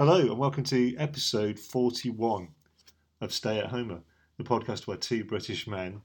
Hello 0.00 0.18
and 0.18 0.38
welcome 0.38 0.64
to 0.64 0.96
episode 0.96 1.58
41 1.58 2.48
of 3.20 3.34
Stay 3.34 3.58
at 3.58 3.66
Homer, 3.66 4.00
the 4.38 4.44
podcast 4.44 4.86
where 4.86 4.96
two 4.96 5.24
British 5.24 5.66
men 5.66 6.00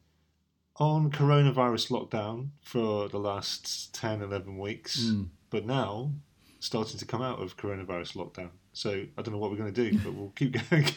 on 0.75 1.09
coronavirus 1.09 1.91
lockdown 1.91 2.49
for 2.61 3.07
the 3.07 3.17
last 3.17 3.93
10, 3.95 4.21
11 4.21 4.57
weeks, 4.57 4.99
Mm. 5.05 5.29
but 5.49 5.65
now 5.65 6.11
starting 6.59 6.97
to 6.99 7.05
come 7.05 7.21
out 7.21 7.41
of 7.41 7.55
coronavirus 7.55 8.17
lockdown. 8.17 8.49
So 8.73 9.05
I 9.17 9.21
don't 9.21 9.31
know 9.33 9.37
what 9.37 9.49
we're 9.51 9.55
going 9.57 9.73
to 9.73 9.89
do, 9.91 9.97
but 9.99 10.13
we'll 10.13 10.31
keep 10.35 10.57
going. 10.69 10.87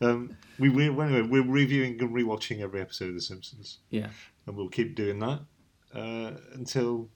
um, 0.00 0.36
we, 0.58 0.68
we, 0.68 0.86
anyway, 0.88 1.22
we're 1.22 1.42
reviewing 1.46 2.00
and 2.00 2.10
rewatching 2.10 2.60
every 2.60 2.80
episode 2.80 3.10
of 3.10 3.14
The 3.14 3.20
Simpsons, 3.20 3.78
Yeah. 3.90 4.08
and 4.48 4.56
we'll 4.56 4.68
keep 4.68 4.96
doing 4.96 5.20
that 5.20 5.42
uh, 5.94 6.32
until, 6.54 7.08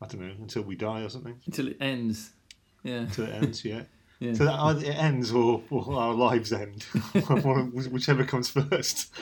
I 0.00 0.06
don't 0.06 0.20
know, 0.20 0.34
until 0.38 0.62
we 0.62 0.76
die 0.76 1.00
or 1.00 1.08
something. 1.08 1.40
Until 1.46 1.66
it 1.66 1.78
ends. 1.80 2.30
Yeah. 2.84 3.00
Until 3.00 3.24
it 3.26 3.32
ends, 3.34 3.64
yeah. 3.64 3.82
Yeah. 4.22 4.34
So 4.34 4.44
that 4.44 4.54
either 4.54 4.84
it 4.86 4.94
ends 4.96 5.32
or, 5.32 5.62
or 5.68 5.94
our 5.98 6.14
lives 6.14 6.52
end, 6.52 6.82
whichever 7.90 8.22
comes 8.24 8.48
first. 8.50 9.12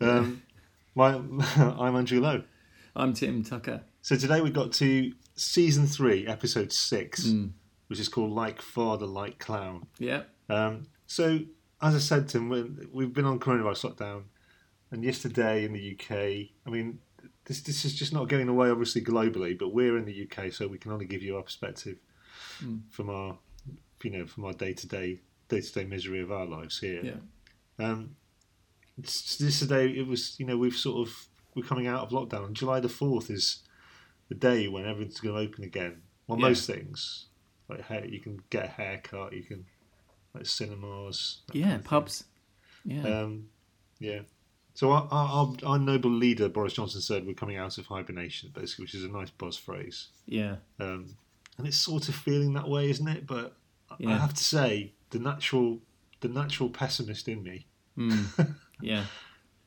Um, 0.00 0.42
my, 0.94 1.14
I'm 1.56 1.96
Andrew 1.96 2.20
Lowe. 2.20 2.44
I'm 2.94 3.14
Tim 3.14 3.42
Tucker. 3.42 3.82
So 4.00 4.14
today 4.14 4.40
we 4.40 4.50
got 4.50 4.70
to 4.74 5.12
season 5.34 5.88
three, 5.88 6.24
episode 6.28 6.72
six, 6.72 7.26
Mm. 7.26 7.50
which 7.88 7.98
is 7.98 8.08
called 8.08 8.30
"Like 8.30 8.62
Father, 8.62 9.06
Like 9.06 9.40
Clown." 9.40 9.88
Yeah. 9.98 10.22
Um, 10.48 10.86
so 11.08 11.40
as 11.82 11.96
I 11.96 11.98
said, 11.98 12.28
Tim, 12.28 12.48
we- 12.48 12.70
we've 12.92 13.12
been 13.12 13.24
on 13.24 13.40
coronavirus 13.40 13.92
lockdown, 13.96 14.22
and 14.92 15.02
yesterday 15.02 15.64
in 15.64 15.72
the 15.72 15.96
UK, 15.98 16.50
I 16.64 16.70
mean, 16.70 17.00
this 17.46 17.60
this 17.62 17.84
is 17.84 17.92
just 17.92 18.12
not 18.12 18.28
going 18.28 18.48
away, 18.48 18.70
obviously 18.70 19.02
globally, 19.02 19.58
but 19.58 19.70
we're 19.74 19.98
in 19.98 20.04
the 20.04 20.28
UK, 20.30 20.52
so 20.52 20.68
we 20.68 20.78
can 20.78 20.92
only 20.92 21.06
give 21.06 21.22
you 21.22 21.34
our 21.36 21.42
perspective 21.42 21.96
Mm. 22.62 22.82
from 22.90 23.10
our, 23.10 23.38
you 24.04 24.10
know, 24.10 24.26
from 24.26 24.44
our 24.44 24.52
day 24.52 24.72
to 24.74 24.86
day 24.86 25.20
day 25.48 25.60
to 25.60 25.72
day 25.72 25.84
misery 25.84 26.20
of 26.20 26.30
our 26.32 26.46
lives 26.46 26.78
here. 26.78 27.02
Yeah. 27.04 27.84
Um, 27.86 28.16
it's- 28.98 29.36
this 29.36 29.58
today, 29.58 29.88
it 29.90 30.06
was, 30.06 30.38
you 30.38 30.46
know, 30.46 30.56
we've 30.56 30.76
sort 30.76 31.06
of 31.08 31.28
we're 31.54 31.64
coming 31.66 31.86
out 31.86 32.00
of 32.02 32.10
lockdown. 32.10 32.46
And 32.46 32.56
July 32.56 32.80
the 32.80 32.88
fourth 32.88 33.30
is 33.30 33.60
the 34.28 34.34
day 34.34 34.66
when 34.68 34.86
everything's 34.86 35.20
going 35.20 35.34
to 35.34 35.40
open 35.40 35.64
again. 35.64 36.02
Well, 36.26 36.38
Yeah. 36.38 36.48
most 36.48 36.66
things 36.66 37.26
like 37.68 37.82
hair, 37.82 38.04
you 38.06 38.20
can 38.20 38.40
get 38.50 38.64
a 38.66 38.68
haircut, 38.68 39.32
you 39.32 39.42
can 39.42 39.66
like 40.34 40.46
cinemas. 40.46 41.42
Yeah. 41.52 41.62
kind 41.62 41.74
of 41.74 41.80
thing. 41.80 41.88
Pubs. 41.88 42.24
Yeah. 42.84 43.02
Um, 43.22 43.48
yeah. 44.00 44.20
So 44.74 44.90
our, 44.90 45.06
our, 45.12 45.28
our, 45.28 45.54
our 45.64 45.78
noble 45.78 46.10
leader 46.10 46.48
Boris 46.48 46.72
Johnson 46.72 47.00
said 47.00 47.24
we're 47.26 47.34
coming 47.34 47.56
out 47.56 47.78
of 47.78 47.86
hibernation, 47.86 48.50
basically, 48.52 48.84
which 48.84 48.94
is 48.94 49.04
a 49.04 49.08
nice 49.08 49.30
buzz 49.30 49.56
phrase. 49.56 50.08
yeah. 50.26 50.56
Um, 50.80 51.16
and 51.56 51.68
it's 51.68 51.76
sort 51.76 52.08
of 52.08 52.16
feeling 52.16 52.54
that 52.54 52.68
way, 52.68 52.90
isn't 52.90 53.06
it? 53.06 53.28
But 53.28 53.56
I- 54.04 54.12
I 54.12 54.16
have 54.16 54.34
to 54.34 54.44
say, 54.44 54.92
the 55.10 55.18
natural, 55.18 55.80
the 56.20 56.28
natural 56.28 56.68
pessimist 56.70 57.28
in 57.28 57.42
me 57.42 57.66
Mm. 57.98 58.54
yeah. 58.80 59.04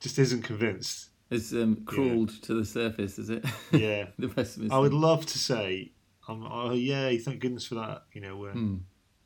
just 0.01 0.19
isn't 0.19 0.41
convinced. 0.43 1.09
It's 1.29 1.51
um, 1.53 1.83
crawled 1.85 2.29
to 2.43 2.53
the 2.53 2.65
surface, 2.65 3.17
is 3.19 3.29
it? 3.29 3.45
Yeah, 3.71 4.07
the 4.19 4.27
pessimism. 4.29 4.71
I 4.75 4.79
would 4.79 4.93
love 4.93 5.25
to 5.25 5.37
say, 5.37 5.91
um, 6.27 6.47
oh 6.49 6.71
yay, 6.73 7.17
thank 7.17 7.39
goodness 7.41 7.65
for 7.65 7.75
that. 7.75 8.03
You 8.13 8.21
know, 8.21 8.37
where 8.37 8.53
Mm. 8.53 8.81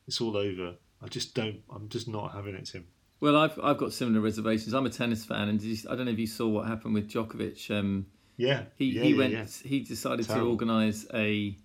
it's 0.08 0.20
all 0.22 0.36
over. 0.38 0.76
I 1.02 1.08
just 1.08 1.34
don't. 1.36 1.62
I'm 1.74 1.90
just 1.90 2.08
not 2.08 2.34
having 2.34 2.54
it, 2.56 2.66
Tim. 2.66 2.86
Well, 3.20 3.36
I've 3.38 3.60
I've 3.64 3.78
got 3.78 3.94
similar 3.94 4.20
reservations. 4.20 4.74
I'm 4.74 4.86
a 4.86 4.90
tennis 4.90 5.26
fan, 5.26 5.48
and 5.50 5.62
you, 5.62 5.78
I 5.90 5.96
don't 5.96 6.06
know 6.06 6.12
if 6.12 6.20
you 6.20 6.28
saw 6.28 6.48
what 6.48 6.68
happened 6.68 6.94
with 6.96 7.08
Djokovic. 7.10 7.70
Um, 7.76 8.08
Yeah, 8.38 8.64
he 8.78 8.86
yeah, 8.86 9.04
he 9.04 9.10
yeah, 9.12 9.18
went. 9.18 9.34
yeah. 9.34 9.46
He 9.64 9.80
decided 9.82 10.26
to 10.28 10.42
organise 10.42 11.06
a, 11.14 11.56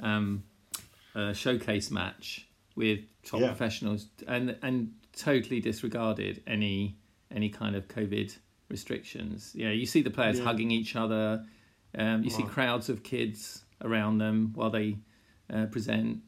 um, 0.00 0.42
a 1.14 1.34
showcase 1.34 1.90
match 1.92 2.48
with 2.76 3.00
top 3.24 3.40
Yeah. 3.40 3.48
professionals, 3.48 4.08
and 4.26 4.56
and 4.62 4.94
totally 5.16 5.60
disregarded 5.60 6.42
any 6.46 6.96
any 7.30 7.48
kind 7.48 7.74
of 7.76 7.88
COVID 7.88 8.36
restrictions. 8.68 9.52
Yeah, 9.56 9.70
you 9.70 9.86
see 9.86 10.02
the 10.02 10.10
players 10.10 10.38
Yeah. 10.38 10.44
hugging 10.44 10.70
each 10.70 10.94
other. 10.96 11.44
Um, 11.96 12.22
you 12.24 12.30
see 12.30 12.42
crowds 12.44 12.88
of 12.88 13.02
kids 13.02 13.64
around 13.80 14.18
them 14.18 14.52
while 14.54 14.70
they 14.70 14.98
uh, 15.50 15.66
present. 15.66 16.22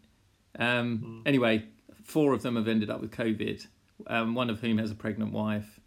Um, 0.59 0.99
Hmm. 0.99 1.21
Anyway, 1.27 1.65
four 2.05 2.33
of 2.35 2.43
them 2.43 2.57
have 2.57 2.69
ended 2.69 2.91
up 2.91 3.01
with 3.01 3.11
COVID. 3.13 3.67
Um, 4.07 4.35
one 4.35 4.51
of 4.51 4.61
whom 4.61 4.79
has 4.79 4.91
a 4.91 4.95
pregnant 4.95 5.33
wife. 5.33 5.81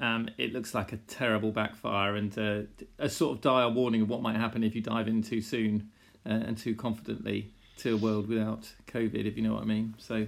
Um, 0.00 0.28
it 0.38 0.52
looks 0.52 0.74
like 0.74 0.92
a 0.92 0.96
terrible 0.96 1.52
backfire 1.52 2.16
and 2.16 2.36
uh, 2.38 2.62
a 2.98 3.08
sort 3.08 3.36
of 3.36 3.40
dire 3.42 3.68
warning 3.68 4.02
of 4.02 4.08
what 4.08 4.22
might 4.22 4.36
happen 4.36 4.64
if 4.64 4.74
you 4.74 4.80
dive 4.80 5.06
in 5.06 5.22
too 5.22 5.40
soon 5.42 5.90
uh, 6.26 6.30
and 6.30 6.56
too 6.58 6.74
confidently 6.74 7.52
to 7.78 7.94
a 7.94 7.96
world 7.96 8.28
without 8.28 8.72
COVID, 8.88 9.26
if 9.26 9.36
you 9.36 9.42
know 9.42 9.54
what 9.54 9.62
I 9.62 9.66
mean. 9.66 9.94
So, 9.98 10.26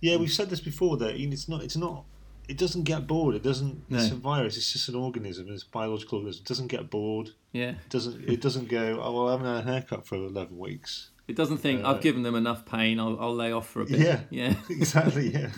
Yeah, 0.00 0.16
we've 0.16 0.30
said 0.32 0.50
this 0.50 0.60
before. 0.60 0.96
That 0.96 1.16
it's 1.16 1.48
not. 1.48 1.62
It's 1.62 1.76
not. 1.76 2.04
It 2.48 2.58
doesn't 2.58 2.82
get 2.84 3.06
bored. 3.06 3.34
It 3.36 3.42
doesn't. 3.42 3.84
It's 3.88 4.10
a 4.10 4.14
virus. 4.16 4.56
It's 4.56 4.72
just 4.72 4.88
an 4.88 4.96
organism. 4.96 5.46
It's 5.48 5.62
a 5.62 5.68
biological 5.70 6.18
organism. 6.18 6.42
It 6.44 6.48
doesn't 6.48 6.66
get 6.68 6.90
bored. 6.90 7.30
yeah, 7.52 7.70
It 7.70 7.88
doesn't. 7.88 8.28
It 8.28 8.40
doesn't 8.40 8.68
go. 8.68 9.00
Oh 9.02 9.12
well, 9.12 9.28
I 9.28 9.32
haven't 9.32 9.46
had 9.46 9.64
a 9.64 9.72
haircut 9.72 10.06
for 10.06 10.16
eleven 10.16 10.58
weeks. 10.58 11.10
it 11.28 11.36
doesn't 11.36 11.58
think 11.58 11.84
Uh, 11.84 11.90
I've 11.90 12.00
given 12.00 12.22
them 12.22 12.34
enough 12.34 12.66
pain. 12.66 12.98
I'll, 12.98 13.16
I'll 13.20 13.34
lay 13.34 13.52
off 13.52 13.68
for 13.68 13.82
a 13.82 13.86
bit. 13.86 14.00
Yeah. 14.00 14.20
yeah, 14.30 14.54
exactly. 14.70 15.28
Yeah, 15.32 15.50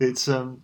it's 0.00 0.26
um, 0.28 0.62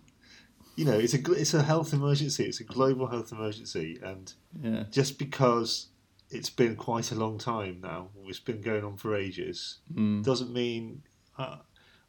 you 0.75 0.85
know, 0.85 0.97
it's 0.97 1.13
a 1.13 1.19
it's 1.33 1.53
a 1.53 1.61
health 1.61 1.93
emergency. 1.93 2.45
It's 2.45 2.59
a 2.59 2.63
global 2.63 3.05
health 3.07 3.31
emergency, 3.31 3.99
and 4.03 4.33
yeah, 4.63 4.85
just 4.89 5.19
because 5.19 5.87
it's 6.31 6.49
been 6.49 6.75
quite 6.75 7.11
a 7.11 7.15
long 7.15 7.37
time 7.37 7.79
now, 7.81 8.09
it's 8.25 8.39
been 8.39 8.61
going 8.61 8.83
on 8.83 8.97
for 8.97 9.15
ages, 9.15 9.79
mm, 9.93 10.23
doesn't 10.23 10.51
mean. 10.51 11.03
Uh, 11.37 11.57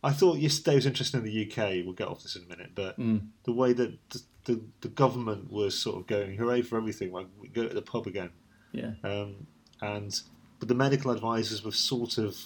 I 0.04 0.10
thought 0.12 0.38
yesterday 0.38 0.76
was 0.76 0.86
interesting 0.86 1.20
in 1.20 1.26
the 1.26 1.46
UK. 1.46 1.84
We'll 1.84 1.94
get 1.94 2.08
off 2.08 2.22
this 2.22 2.36
in 2.36 2.44
a 2.44 2.46
minute, 2.46 2.70
but 2.74 2.98
mm, 2.98 3.26
the 3.44 3.52
way 3.52 3.72
that 3.72 3.98
the, 4.10 4.22
the, 4.44 4.60
the 4.80 4.88
government 4.88 5.52
was 5.52 5.78
sort 5.78 5.98
of 5.98 6.06
going 6.06 6.36
hooray 6.36 6.62
for 6.62 6.76
everything, 6.76 7.12
like 7.12 7.26
we 7.38 7.48
go 7.48 7.68
to 7.68 7.74
the 7.74 7.82
pub 7.82 8.06
again, 8.06 8.30
yeah, 8.72 8.92
um, 9.04 9.46
and 9.80 10.20
but 10.58 10.68
the 10.68 10.74
medical 10.74 11.10
advisors 11.10 11.64
were 11.64 11.72
sort 11.72 12.18
of 12.18 12.36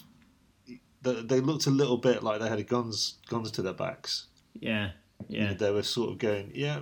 they, 1.03 1.23
they 1.23 1.41
looked 1.41 1.67
a 1.67 1.71
little 1.71 1.99
bit 1.99 2.23
like 2.23 2.41
they 2.41 2.49
had 2.49 2.67
guns 2.67 3.19
guns 3.29 3.51
to 3.53 3.63
their 3.63 3.75
backs. 3.75 4.27
yeah, 4.59 4.91
yeah. 5.29 5.55
they 5.55 5.71
were 5.71 5.83
sort 5.83 6.11
of 6.11 6.19
going, 6.19 6.53
yeah, 6.55 6.81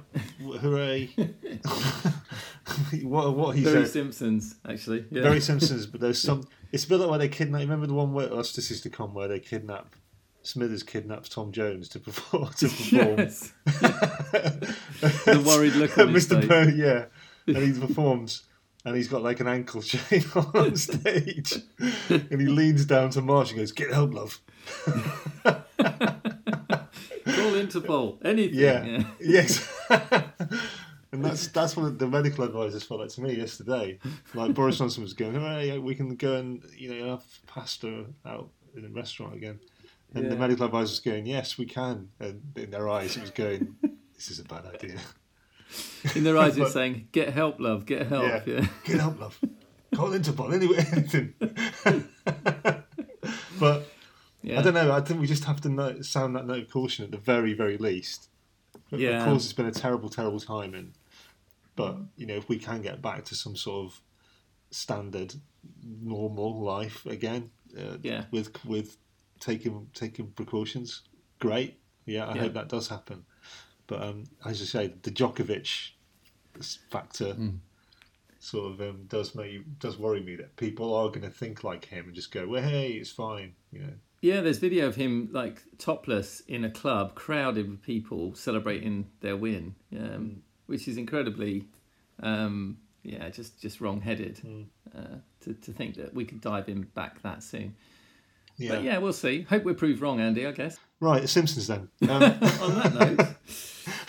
hooray! 0.61 1.11
what 3.03 3.37
what 3.37 3.57
he 3.57 3.63
Very 3.63 3.85
said. 3.85 3.93
Simpsons, 3.93 4.57
actually. 4.69 5.05
Yeah. 5.11 5.23
Very 5.23 5.41
Simpsons, 5.41 5.87
but 5.87 6.01
there's 6.01 6.21
some. 6.23 6.47
It's 6.73 6.85
a 6.85 6.89
bit 6.89 6.99
like 6.99 7.11
where 7.11 7.19
they 7.19 7.29
kidnap. 7.29 7.61
Remember 7.61 7.87
the 7.87 7.95
one 7.95 8.13
where 8.13 8.33
us 8.33 8.53
this 8.53 8.71
is 8.71 8.81
to 8.83 8.91
come 8.91 9.15
where 9.15 9.29
they 9.29 9.41
kidnap. 9.41 9.95
Smithers 10.43 10.83
kidnaps 10.83 11.31
Tom 11.31 11.53
Jones 11.53 11.89
to 11.91 11.99
perform. 11.99 12.51
To 12.59 12.69
perform. 12.69 13.19
yes. 13.19 13.53
the 13.65 15.43
worried 15.47 15.73
look 15.75 15.97
on 15.97 16.09
his 16.09 16.29
Mr. 16.29 16.47
Burn, 16.47 16.77
yeah, 16.77 17.07
and 17.47 17.57
he 17.57 17.73
performs, 17.79 18.43
and 18.85 18.95
he's 18.95 19.09
got 19.09 19.23
like 19.23 19.41
an 19.41 19.49
ankle 19.49 19.81
chain 19.81 20.25
on 20.35 20.77
stage, 20.77 21.55
and 22.09 22.41
he 22.41 22.47
leans 22.47 22.85
down 22.85 23.11
to 23.11 23.23
Marge 23.23 23.51
and 23.51 23.59
goes, 23.61 23.73
"Get 23.73 23.91
help, 23.93 24.13
love." 24.13 24.41
Interpol. 27.69 28.25
Anything. 28.25 28.59
Yeah, 28.59 28.85
yeah. 28.85 29.05
yes. 29.21 29.69
and 31.13 31.25
that's 31.25 31.49
that's 31.49 31.77
what 31.77 31.99
the 31.99 32.07
medical 32.07 32.45
advisors 32.45 32.83
felt 32.85 33.01
like 33.01 33.11
to 33.11 33.21
me 33.21 33.35
yesterday. 33.35 33.99
Like 34.35 34.55
Boris 34.55 34.79
Johnson 34.79 35.03
was 35.03 35.13
going, 35.13 35.35
"Hooray, 35.35 35.79
we 35.79 35.95
can 35.95 36.15
go 36.17 36.37
and 36.37 36.63
you 36.77 36.95
know 36.95 37.11
have 37.11 37.25
pasta 37.47 38.07
out 38.27 38.49
in 38.77 38.85
a 38.85 38.89
restaurant 38.89 39.35
again." 39.35 39.61
And 40.15 40.31
the 40.31 40.37
medical 40.37 40.67
advisor 40.67 40.93
was 40.93 41.01
going, 41.01 41.27
"Yes, 41.27 41.59
we 41.59 41.67
can." 41.67 42.09
And 42.21 42.43
in 42.57 42.71
their 42.71 42.89
eyes, 42.89 43.17
it 43.17 43.21
was 43.21 43.31
going, 43.31 43.77
"This 44.15 44.31
is 44.31 44.39
a 44.39 44.45
bad 44.45 44.65
idea." 44.67 44.99
In 46.15 46.23
their 46.23 46.39
eyes, 46.39 46.57
But- 46.57 46.63
it's 46.67 46.73
saying, 46.73 47.09
"Get 47.11 47.31
help, 47.33 47.59
love. 47.59 47.85
Get 47.85 48.07
help." 48.07 48.25
Yeah. 48.25 48.43
Yeah. 48.47 48.67
Get 48.85 49.01
help, 49.01 49.19
love. 49.21 49.41
Call 49.95 50.11
Interpol, 50.11 50.53
anyway, 50.53 50.85
anything. 50.93 51.35
but 53.61 53.87
Yeah. 54.45 54.59
I 54.59 54.63
don't 54.63 54.75
know. 54.75 54.93
I 54.93 55.01
think 55.01 55.21
we 55.21 55.27
just 55.27 55.45
have 55.45 55.61
to 55.63 55.71
know, 55.71 56.03
sound 56.03 56.37
that 56.37 56.47
note 56.47 56.65
of 56.65 56.71
caution 56.71 57.05
at 57.05 57.11
the 57.11 57.17
very, 57.17 57.55
very 57.55 57.79
least. 57.79 58.29
Of 58.93 59.01
course, 59.25 59.45
it's 59.45 59.53
been 59.55 59.67
a 59.67 59.73
terrible, 59.73 60.11
terrible 60.11 60.39
time, 60.41 60.75
and 60.75 60.93
but 61.77 61.97
you 62.17 62.27
know, 62.27 62.35
if 62.37 62.49
we 62.49 62.59
can 62.59 62.83
get 62.83 63.01
back 63.01 63.25
to 63.27 63.35
some 63.35 63.57
sort 63.57 63.87
of 63.87 64.01
standard, 64.71 65.35
normal 65.83 66.61
life 66.63 67.07
again, 67.07 67.51
uh, 67.79 67.97
Yeah. 68.03 68.25
with 68.31 68.63
with 68.65 68.99
taking 69.41 69.89
taking 69.95 70.27
precautions, 70.33 71.03
great. 71.39 71.81
Yeah, 72.05 72.29
I 72.29 72.35
Yeah. 72.35 72.43
hope 72.43 72.53
that 72.55 72.69
does 72.69 72.89
happen. 72.89 73.25
But 73.87 74.03
um, 74.03 74.25
as 74.45 74.61
you 74.61 74.67
say, 74.67 74.89
the 75.03 75.11
Djokovic 75.11 75.93
factor 76.91 77.35
Mm. 77.35 77.61
sort 78.39 78.73
of 78.73 78.81
um, 78.81 79.07
does 79.07 79.35
make 79.35 79.79
does 79.79 79.99
worry 79.99 80.21
me 80.23 80.37
that 80.37 80.57
people 80.57 80.95
are 80.95 81.09
going 81.09 81.23
to 81.23 81.31
think 81.31 81.65
like 81.65 81.87
him 81.87 82.07
and 82.07 82.15
just 82.15 82.31
go, 82.31 82.47
"Well, 82.47 82.63
hey, 82.63 82.93
it's 82.93 83.11
fine," 83.11 83.55
you 83.73 83.81
know. 83.81 83.95
Yeah, 84.25 84.41
there's 84.41 84.57
video 84.57 84.87
of 84.87 84.97
him 84.97 85.29
like 85.33 85.61
topless 85.77 86.41
in 86.49 86.65
a 86.65 86.71
club, 86.71 87.15
crowded 87.15 87.69
with 87.71 87.83
people 87.83 88.35
celebrating 88.35 89.11
their 89.21 89.37
win, 89.37 89.75
um, 89.95 90.43
which 90.65 90.89
is 90.89 90.97
incredibly, 90.97 91.67
um, 92.23 92.79
yeah, 93.03 93.29
just 93.29 93.61
just 93.61 93.83
wrong-headed 93.83 94.37
Mm. 94.43 94.65
uh, 94.97 95.17
to 95.43 95.53
to 95.53 95.73
think 95.73 95.97
that 95.97 96.15
we 96.15 96.25
could 96.25 96.41
dive 96.41 96.71
in 96.71 96.85
back 96.95 97.21
that 97.21 97.43
soon. 97.43 97.75
Yeah. 98.57 98.71
But 98.71 98.85
yeah, 98.85 98.97
we'll 98.97 99.13
see. 99.13 99.43
Hope 99.43 99.63
we're 99.65 99.75
proved 99.75 100.01
wrong, 100.01 100.21
Andy. 100.21 100.47
I 100.47 100.53
guess. 100.53 100.79
Right, 101.01 101.21
The 101.21 101.29
Simpsons 101.29 101.67
then. 101.67 101.91
Um, 102.09 102.23
On 102.63 102.75
that 102.81 102.95
note, 102.95 103.27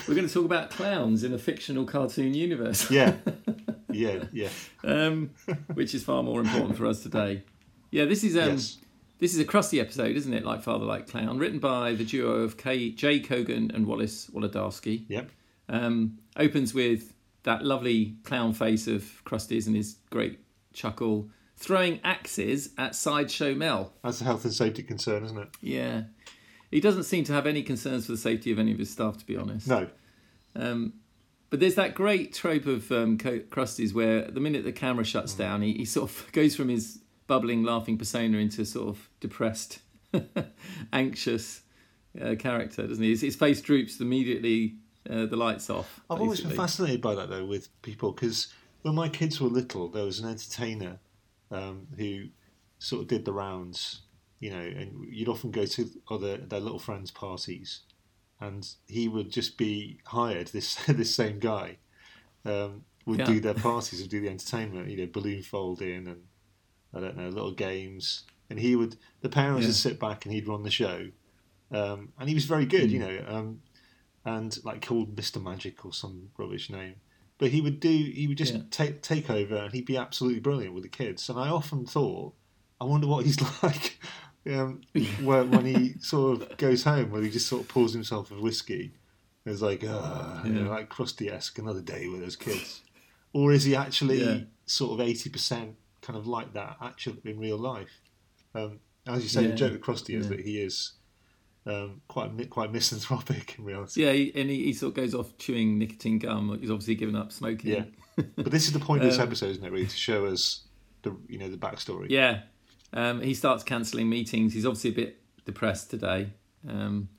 we're 0.07 0.15
going 0.15 0.27
to 0.29 0.33
talk 0.33 0.45
about 0.45 0.69
clowns 0.69 1.25
in 1.25 1.33
a 1.33 1.37
fictional 1.37 1.83
cartoon 1.83 2.33
universe, 2.33 2.89
yeah, 2.89 3.15
yeah, 3.91 4.23
yeah. 4.31 4.49
um, 4.85 5.31
which 5.73 5.93
is 5.93 6.05
far 6.05 6.23
more 6.23 6.39
important 6.39 6.77
for 6.77 6.85
us 6.85 7.03
today. 7.03 7.43
Yeah, 7.91 8.05
this 8.05 8.23
is 8.23 8.37
um, 8.37 8.51
yes. 8.51 8.77
This 9.19 9.33
is 9.33 9.39
a 9.39 9.45
Krusty 9.45 9.79
episode, 9.79 10.15
isn't 10.15 10.33
it? 10.33 10.43
Like 10.45 10.61
Father, 10.61 10.85
like 10.85 11.07
Clown, 11.07 11.37
written 11.37 11.59
by 11.59 11.93
the 11.93 12.03
duo 12.03 12.31
of 12.41 12.57
K- 12.57 12.91
Jay 12.91 13.19
Kogan 13.19 13.73
and 13.73 13.87
Wallace 13.87 14.29
Wolodarsky. 14.33 15.05
Yep. 15.07 15.29
Um, 15.69 16.19
opens 16.37 16.73
with 16.73 17.13
that 17.43 17.63
lovely 17.63 18.15
clown 18.23 18.53
face 18.53 18.87
of 18.87 19.03
Krusty's 19.23 19.67
and 19.67 19.75
his 19.75 19.97
great 20.09 20.39
chuckle, 20.73 21.29
throwing 21.55 21.99
axes 22.03 22.71
at 22.77 22.93
Sideshow 22.95 23.55
Mel. 23.55 23.93
That's 24.03 24.19
a 24.19 24.25
health 24.25 24.43
and 24.43 24.53
safety 24.53 24.83
concern, 24.83 25.23
isn't 25.23 25.37
it? 25.37 25.47
Yeah. 25.61 26.03
He 26.71 26.81
doesn't 26.81 27.03
seem 27.03 27.23
to 27.25 27.33
have 27.33 27.47
any 27.47 27.63
concerns 27.63 28.07
for 28.07 28.11
the 28.11 28.17
safety 28.17 28.51
of 28.51 28.59
any 28.59 28.73
of 28.73 28.79
his 28.79 28.89
staff, 28.89 29.17
to 29.19 29.25
be 29.25 29.37
honest. 29.37 29.67
No. 29.67 29.87
Um, 30.55 30.93
but 31.49 31.59
there's 31.61 31.75
that 31.75 31.95
great 31.95 32.33
trope 32.33 32.65
of 32.65 32.91
um, 32.91 33.17
Krusty's 33.17 33.93
where 33.93 34.23
the 34.23 34.39
minute 34.41 34.65
the 34.65 34.73
camera 34.73 35.05
shuts 35.05 35.33
Mm. 35.35 35.37
down, 35.37 35.61
he, 35.61 35.73
he 35.73 35.85
sort 35.85 36.09
of 36.09 36.27
goes 36.33 36.55
from 36.55 36.67
his 36.67 36.99
bubbling, 37.27 37.63
laughing 37.63 37.97
persona 37.97 38.37
into 38.37 38.65
sort 38.65 38.89
of 38.89 39.09
depressed, 39.19 39.79
anxious 40.93 41.61
uh, 42.21 42.35
character, 42.35 42.87
doesn't 42.87 43.03
he? 43.03 43.09
His, 43.11 43.21
his 43.21 43.35
face 43.35 43.61
droops 43.61 43.99
immediately. 43.99 44.75
Uh, 45.07 45.27
the 45.27 45.35
lights 45.35 45.69
off. 45.69 46.01
I've 46.09 46.19
always 46.19 46.41
been 46.41 46.55
fascinated 46.55 46.99
by 46.99 47.13
that 47.13 47.29
though 47.29 47.45
with 47.45 47.69
people 47.83 48.11
because 48.11 48.51
when 48.81 48.95
my 48.95 49.07
kids 49.07 49.39
were 49.39 49.49
little, 49.49 49.87
there 49.87 50.03
was 50.03 50.19
an 50.19 50.27
entertainer 50.27 50.97
um, 51.51 51.85
who 51.95 52.29
sort 52.79 53.03
of 53.03 53.07
did 53.07 53.23
the 53.23 53.31
rounds, 53.31 54.01
you 54.39 54.49
know, 54.49 54.61
and 54.61 55.05
you'd 55.07 55.27
often 55.29 55.51
go 55.51 55.67
to 55.67 55.87
other 56.09 56.37
their 56.37 56.59
little 56.59 56.79
friends' 56.79 57.11
parties, 57.11 57.81
and 58.41 58.67
he 58.87 59.07
would 59.07 59.29
just 59.29 59.59
be 59.59 59.99
hired. 60.05 60.47
This 60.47 60.73
this 60.87 61.13
same 61.13 61.37
guy 61.37 61.77
um, 62.43 62.83
would 63.05 63.19
Yeah. 63.19 63.25
do 63.25 63.39
their 63.39 63.53
parties, 63.53 64.01
would 64.01 64.09
do 64.09 64.21
the 64.21 64.29
entertainment, 64.29 64.89
you 64.89 64.97
know, 64.97 65.09
balloon 65.13 65.43
folding 65.43 66.07
and 66.07 66.23
I 66.95 66.99
don't 67.01 67.17
know 67.17 67.27
little 67.29 67.51
games, 67.51 68.23
and 68.49 68.57
he 68.59 68.75
would 68.75 68.95
the 69.21 69.29
parents 69.29 69.63
Yeah. 69.63 69.67
would 69.69 69.75
sit 69.75 69.99
back 69.99 70.25
and 70.25 70.33
he'd 70.33 70.47
run 70.47 70.63
the 70.63 70.71
show, 70.71 71.09
um, 71.71 72.13
and 72.17 72.29
he 72.29 72.35
was 72.35 72.45
very 72.45 72.65
good, 72.65 72.89
Mm. 72.89 72.93
you 72.93 72.99
know. 72.99 73.25
Um, 73.27 73.61
and 74.23 74.57
like 74.63 74.83
called 74.85 75.15
Mr. 75.15 75.41
Magic 75.41 75.85
or 75.85 75.93
some 75.93 76.29
rubbish 76.37 76.69
name. 76.71 76.95
But 77.37 77.51
he 77.51 77.61
would 77.61 77.79
do 77.79 77.89
he 77.89 78.27
would 78.27 78.37
just 78.37 78.53
Yeah. 78.55 78.61
take 78.71 79.01
take 79.01 79.29
over 79.29 79.55
and 79.55 79.73
he'd 79.73 79.85
be 79.85 79.97
absolutely 79.97 80.39
brilliant 80.39 80.73
with 80.73 80.83
the 80.83 80.89
kids. 80.89 81.29
And 81.29 81.37
I 81.37 81.49
often 81.49 81.85
thought, 81.85 82.33
I 82.81 82.85
wonder 82.85 83.05
what 83.07 83.25
he's 83.25 83.39
like 83.63 83.99
um, 84.47 84.81
when, 85.21 85.51
when 85.51 85.65
he 85.65 85.93
sort 85.99 86.41
of 86.41 86.57
goes 86.57 86.83
home, 86.83 87.11
where 87.11 87.21
he 87.21 87.29
just 87.29 87.47
sort 87.47 87.63
of 87.63 87.67
pours 87.67 87.93
himself 87.93 88.31
a 88.31 88.35
whiskey. 88.35 88.93
It's 89.45 89.61
like, 89.61 89.83
uh, 89.83 90.41
you 90.43 90.53
know, 90.53 90.69
like 90.71 90.89
Krusty 90.89 91.31
esque, 91.31 91.59
another 91.59 91.81
day 91.81 92.07
with 92.07 92.21
those 92.21 92.35
kids. 92.35 92.81
Or 93.31 93.51
is 93.51 93.63
he 93.65 93.75
actually 93.75 94.23
Yeah. 94.23 94.39
sort 94.65 94.99
of 94.99 95.07
eighty 95.07 95.29
percent 95.29 95.75
kind 96.05 96.17
of 96.17 96.27
like 96.27 96.53
that 96.53 96.77
actually 96.81 97.17
in 97.25 97.39
real 97.39 97.57
life? 97.57 97.89
Um, 98.53 98.79
as 99.07 99.23
you 99.23 99.29
say, 99.29 99.43
the 99.43 99.49
Yeah. 99.49 99.55
joke 99.55 99.71
with 99.73 99.81
Krusty 99.81 100.15
is 100.15 100.25
Yeah. 100.25 100.35
that 100.37 100.45
he 100.45 100.59
is 100.61 100.93
um, 101.67 102.01
quite 102.07 102.49
quite 102.51 102.71
misanthropic 102.71 103.57
in 103.57 103.65
reality. 103.65 104.03
Yeah, 104.03 104.11
he, 104.13 104.31
and 104.35 104.49
he, 104.51 104.65
he 104.65 104.73
sort 104.73 104.89
of 104.91 104.95
goes 104.95 105.15
off 105.15 105.35
chewing 105.39 105.79
nicotine 105.79 106.19
gum. 106.19 106.55
He's 106.61 106.69
obviously 106.69 106.93
given 106.95 107.15
up 107.15 107.31
smoking. 107.31 107.71
Yeah. 107.71 107.85
But 108.35 108.51
this 108.51 108.67
is 108.67 108.73
the 108.73 108.79
point 108.79 109.03
of 109.03 109.09
this 109.09 109.19
Um, 109.19 109.27
episode, 109.27 109.49
isn't 109.49 109.65
it? 109.65 109.71
Really, 109.71 109.87
to 109.87 109.95
show 109.97 110.25
us 110.27 110.61
the 111.01 111.15
you 111.27 111.39
know 111.39 111.49
the 111.49 111.57
backstory. 111.57 112.07
Yeah. 112.09 112.43
Um, 112.93 113.19
he 113.21 113.33
starts 113.33 113.63
cancelling 113.63 114.07
meetings. 114.09 114.53
He's 114.53 114.65
obviously 114.65 114.91
a 114.91 114.93
bit 114.93 115.21
depressed 115.43 115.89
today. 115.89 116.29
Um, 116.69 117.09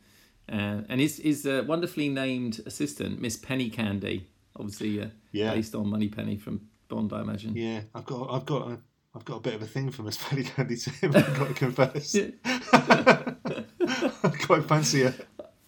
uh, 0.48 0.82
and 0.88 1.00
his, 1.00 1.16
his 1.18 1.44
uh, 1.44 1.64
wonderfully 1.66 2.08
named 2.08 2.60
assistant, 2.66 3.20
Miss 3.20 3.36
Penny 3.36 3.68
Candy, 3.68 4.28
obviously 4.54 5.02
uh, 5.02 5.08
Yeah. 5.32 5.52
based 5.54 5.74
on 5.74 5.88
Moneypenny 5.88 6.36
from 6.38 6.68
Bond, 6.88 7.12
I 7.12 7.20
imagine. 7.20 7.56
Yeah, 7.56 7.82
I've 7.94 8.04
got 8.04 8.30
I've 8.30 8.46
got 8.46 8.68
a 8.68 8.78
I've 9.14 9.24
got 9.24 9.36
a 9.36 9.40
bit 9.40 9.54
of 9.54 9.62
a 9.62 9.66
thing 9.66 9.90
for 9.90 10.02
Miss 10.02 10.18
Penny 10.18 10.42
Candy 10.44 10.76
to 10.76 10.90
him. 10.90 11.12
I've 11.16 11.38
got 11.38 11.48
to 11.48 11.54
confess. 11.54 12.14
I 12.44 13.34
quite 14.42 14.64
fancy 14.64 15.04
her. 15.04 15.14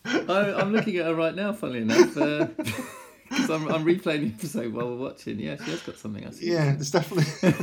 I, 0.04 0.54
I'm 0.54 0.72
looking 0.72 0.96
at 0.98 1.06
her 1.06 1.14
right 1.14 1.34
now, 1.34 1.52
funnily 1.52 1.80
enough, 1.80 2.14
because 2.14 3.50
I'm, 3.50 3.68
I'm 3.68 3.84
replaying 3.84 4.20
the 4.20 4.32
episode 4.34 4.72
while 4.72 4.88
we're 4.88 4.96
watching. 4.96 5.38
Yeah, 5.40 5.56
she 5.56 5.70
has 5.70 5.82
got 5.82 5.96
something 5.96 6.24
else. 6.24 6.40
Yeah, 6.40 6.72
it's 6.72 6.90
definitely. 6.90 7.54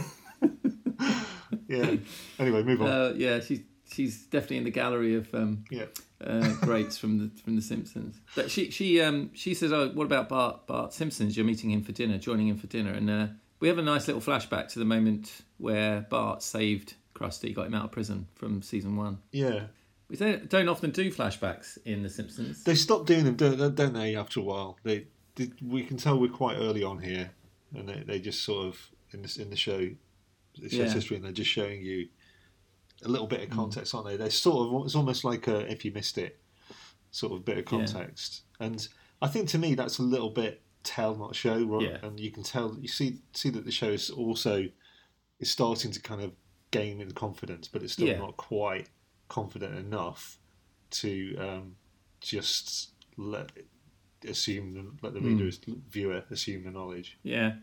yeah. 1.67 1.95
Anyway, 2.39 2.63
move 2.63 2.81
on. 2.81 2.87
Uh, 2.87 3.13
yeah, 3.15 3.39
she's 3.39 3.61
she's 3.91 4.23
definitely 4.25 4.57
in 4.57 4.63
the 4.63 4.71
gallery 4.71 5.15
of 5.15 5.33
um, 5.33 5.65
yeah. 5.69 5.85
uh, 6.23 6.53
greats 6.61 6.97
from 6.97 7.19
the 7.19 7.41
from 7.41 7.55
the 7.55 7.61
Simpsons. 7.61 8.19
But 8.35 8.51
she 8.51 8.71
she 8.71 9.01
um 9.01 9.31
she 9.33 9.53
says, 9.53 9.71
"Oh, 9.71 9.89
what 9.89 10.05
about 10.05 10.29
Bart 10.29 10.67
Bart 10.67 10.93
Simpsons? 10.93 11.37
You're 11.37 11.45
meeting 11.45 11.71
him 11.71 11.83
for 11.83 11.91
dinner, 11.91 12.17
joining 12.17 12.47
him 12.47 12.57
for 12.57 12.67
dinner." 12.67 12.91
And 12.91 13.09
uh, 13.09 13.27
we 13.65 13.69
have 13.69 13.79
a 13.79 13.81
nice 13.81 14.05
little 14.07 14.21
flashback 14.21 14.67
to 14.73 14.77
the 14.77 14.85
moment 14.85 15.41
where 15.57 16.01
Bart 16.01 16.43
saved 16.43 16.93
Krusty, 17.15 17.51
got 17.51 17.65
him 17.65 17.73
out 17.73 17.85
of 17.85 17.91
prison 17.91 18.27
from 18.35 18.61
season 18.61 18.95
one. 18.95 19.17
Yeah. 19.31 19.61
We 20.07 20.17
don't, 20.17 20.47
don't 20.47 20.69
often 20.69 20.91
do 20.91 21.11
flashbacks 21.11 21.79
in 21.83 22.03
the 22.03 22.09
Simpsons. 22.11 22.63
They 22.63 22.75
stop 22.75 23.07
doing 23.07 23.23
them, 23.25 23.35
don't, 23.35 23.73
don't 23.73 23.93
they? 23.93 24.15
After 24.15 24.39
a 24.39 24.43
while, 24.43 24.77
they, 24.83 25.07
they 25.33 25.49
we 25.67 25.83
can 25.83 25.97
tell 25.97 26.19
we're 26.19 26.29
quite 26.29 26.57
early 26.57 26.83
on 26.83 26.99
here, 26.99 27.31
and 27.75 27.89
they, 27.89 28.03
they 28.05 28.19
just 28.19 28.43
sort 28.43 28.67
of 28.67 28.87
in 29.09 29.23
this 29.23 29.37
in 29.37 29.49
the 29.49 29.55
show, 29.55 29.79
the 30.59 30.69
show's 30.69 30.73
Yeah. 30.73 30.93
history, 30.93 31.15
and 31.15 31.25
they're 31.25 31.31
just 31.31 31.49
showing 31.49 31.81
you 31.81 32.07
a 33.03 33.07
little 33.07 33.25
bit 33.25 33.41
of 33.41 33.49
Mm. 33.49 33.53
context, 33.55 33.95
aren't 33.95 34.05
they? 34.05 34.15
They're 34.15 34.29
sort 34.29 34.67
of 34.75 34.85
it's 34.85 34.93
almost 34.93 35.23
like 35.23 35.47
a 35.47 35.61
if 35.71 35.83
you 35.83 35.91
missed 35.91 36.19
it, 36.19 36.37
sort 37.09 37.33
of 37.33 37.43
bit 37.43 37.57
of 37.57 37.63
Yeah. 37.65 37.69
context, 37.79 38.43
and 38.59 38.87
I 39.23 39.27
think 39.27 39.49
to 39.49 39.57
me 39.57 39.73
that's 39.73 39.97
a 39.97 40.03
little 40.03 40.29
bit 40.29 40.61
tell 40.85 41.15
not 41.15 41.35
show, 41.35 41.61
right? 41.65 41.89
Yeah. 41.89 41.97
And 42.07 42.17
you 42.19 42.31
can 42.31 42.43
tell 42.43 42.77
you 42.79 42.87
see 42.87 43.19
see 43.33 43.49
that 43.49 43.65
the 43.65 43.71
show 43.71 43.89
is 43.89 44.09
also 44.09 44.65
is 45.39 45.49
starting 45.51 45.91
to 45.91 45.99
kind 46.01 46.21
of 46.21 46.31
gain 46.71 47.01
in 47.01 47.11
confidence, 47.11 47.67
but 47.67 47.83
it's 47.83 47.93
still 47.93 48.07
Yeah. 48.07 48.17
not 48.19 48.37
quite 48.37 48.87
confident 49.27 49.75
enough 49.77 50.37
to 50.91 51.35
um, 51.37 51.75
just 52.21 52.91
let 53.17 53.51
assume 54.27 54.73
the, 54.73 54.85
let 55.01 55.13
the 55.13 55.19
Hmm. 55.19 55.37
reader 55.37 55.51
viewer 55.89 56.23
assume 56.31 56.63
the 56.63 56.71
knowledge. 56.71 57.17
Yeah, 57.23 57.55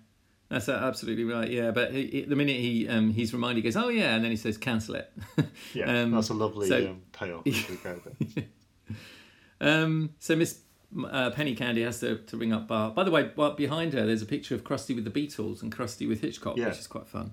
that's 0.49 0.69
absolutely 0.69 1.25
right. 1.25 1.51
Yeah, 1.51 1.71
but 1.71 1.93
he, 1.93 2.07
he- 2.09 2.23
the 2.25 2.37
minute 2.37 2.57
he 2.57 2.87
um, 2.89 3.11
he's 3.13 3.33
reminded, 3.33 3.57
he 3.57 3.63
goes, 3.63 3.77
"Oh 3.77 3.89
yeah," 3.89 4.15
and 4.15 4.23
then 4.25 4.31
he 4.31 4.37
says, 4.37 4.59
"Cancel 4.59 4.97
it." 4.97 5.13
Yeah, 5.73 5.87
Um, 6.03 6.11
that's 6.13 6.29
a 6.29 6.35
lovely 6.35 6.69
so- 6.69 6.91
um, 6.91 7.03
payoff. 7.13 7.45
Um, 9.61 10.11
so 10.19 10.35
Miss 10.35 10.59
uh, 11.11 11.31
Penny 11.31 11.55
Candy 11.55 11.83
has 11.83 12.01
to, 12.01 12.17
to 12.19 12.37
ring 12.37 12.53
up 12.53 12.69
Bart. 12.69 12.95
By 12.95 13.05
the 13.05 13.11
way, 13.11 13.31
behind 13.57 13.93
her, 13.95 14.05
there's 14.07 14.23
a 14.23 14.27
picture 14.27 14.55
of 14.55 14.65
Krusty 14.65 14.95
with 14.95 15.05
the 15.05 15.11
Beatles 15.11 15.63
and 15.63 15.75
Krusty 15.75 16.09
with 16.09 16.21
Hitchcock, 16.21 16.57
Yeah. 16.57 16.69
which 16.69 16.79
is 16.79 16.87
quite 16.87 17.07
fun. 17.09 17.33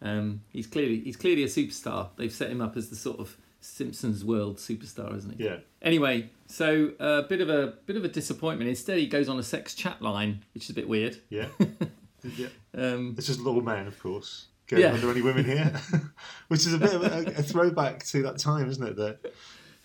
Um, 0.00 0.42
he's 0.50 0.66
clearly 0.66 1.00
he's 1.00 1.16
clearly 1.16 1.42
a 1.42 1.46
superstar. 1.48 2.10
They've 2.16 2.32
set 2.32 2.50
him 2.50 2.60
up 2.60 2.76
as 2.76 2.88
the 2.90 2.96
sort 2.96 3.18
of 3.18 3.36
Simpsons 3.60 4.24
world 4.24 4.58
superstar, 4.58 5.16
isn't 5.16 5.36
he? 5.36 5.44
yeah, 5.44 5.56
Anyway, 5.82 6.30
so 6.46 6.92
a 7.00 7.22
bit 7.22 7.40
of 7.40 7.48
a 7.48 7.74
bit 7.86 7.96
of 7.96 8.04
a 8.04 8.08
disappointment. 8.08 8.68
Instead, 8.68 8.98
he 8.98 9.06
goes 9.08 9.28
on 9.28 9.38
a 9.38 9.42
sex 9.42 9.74
chat 9.74 10.00
line, 10.00 10.44
which 10.54 10.64
is 10.64 10.70
a 10.70 10.74
bit 10.74 10.88
weird. 10.88 11.16
yeah, 11.30 11.46
yeah. 12.36 12.46
Um, 12.76 13.14
It's 13.18 13.26
just 13.26 13.40
little 13.40 13.62
men, 13.62 13.86
of 13.88 13.98
course. 13.98 14.46
Going, 14.68 14.82
Yeah. 14.82 14.94
Are 14.94 14.98
there 14.98 15.10
any 15.10 15.22
women 15.22 15.44
here? 15.46 15.72
Which 16.48 16.60
is 16.66 16.74
a 16.74 16.78
bit 16.78 16.92
of 16.92 17.02
a, 17.02 17.30
a 17.38 17.42
throwback 17.52 18.04
to 18.06 18.22
that 18.24 18.36
time, 18.38 18.68
isn't 18.68 18.86
it? 18.86 18.96
The 18.96 19.18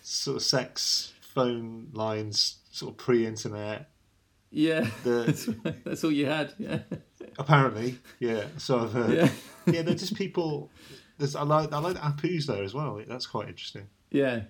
sort 0.02 0.36
of 0.36 0.42
sex 0.42 1.12
phone 1.22 1.88
lines, 1.94 2.56
sort 2.74 2.92
of 2.92 2.98
pre-internet. 2.98 3.88
yeah, 4.50 4.86
The 5.04 5.10
that's, 5.26 5.48
that's 5.84 6.04
all 6.04 6.12
you 6.12 6.26
had. 6.26 6.52
Yeah, 6.58 6.80
apparently, 7.38 7.98
yeah. 8.18 8.44
So 8.58 8.80
I've 8.80 8.92
heard. 8.92 9.12
yeah, 9.14 9.28
yeah, 9.66 9.82
they're 9.82 9.94
just 9.94 10.14
people. 10.16 10.70
There's, 11.18 11.36
I 11.36 11.42
like 11.42 11.72
I 11.72 11.78
like 11.78 11.94
the 11.94 12.00
Apu's 12.00 12.46
there 12.46 12.62
as 12.62 12.74
well. 12.74 13.00
That's 13.06 13.26
quite 13.26 13.48
interesting. 13.48 13.86
yeah, 14.10 14.42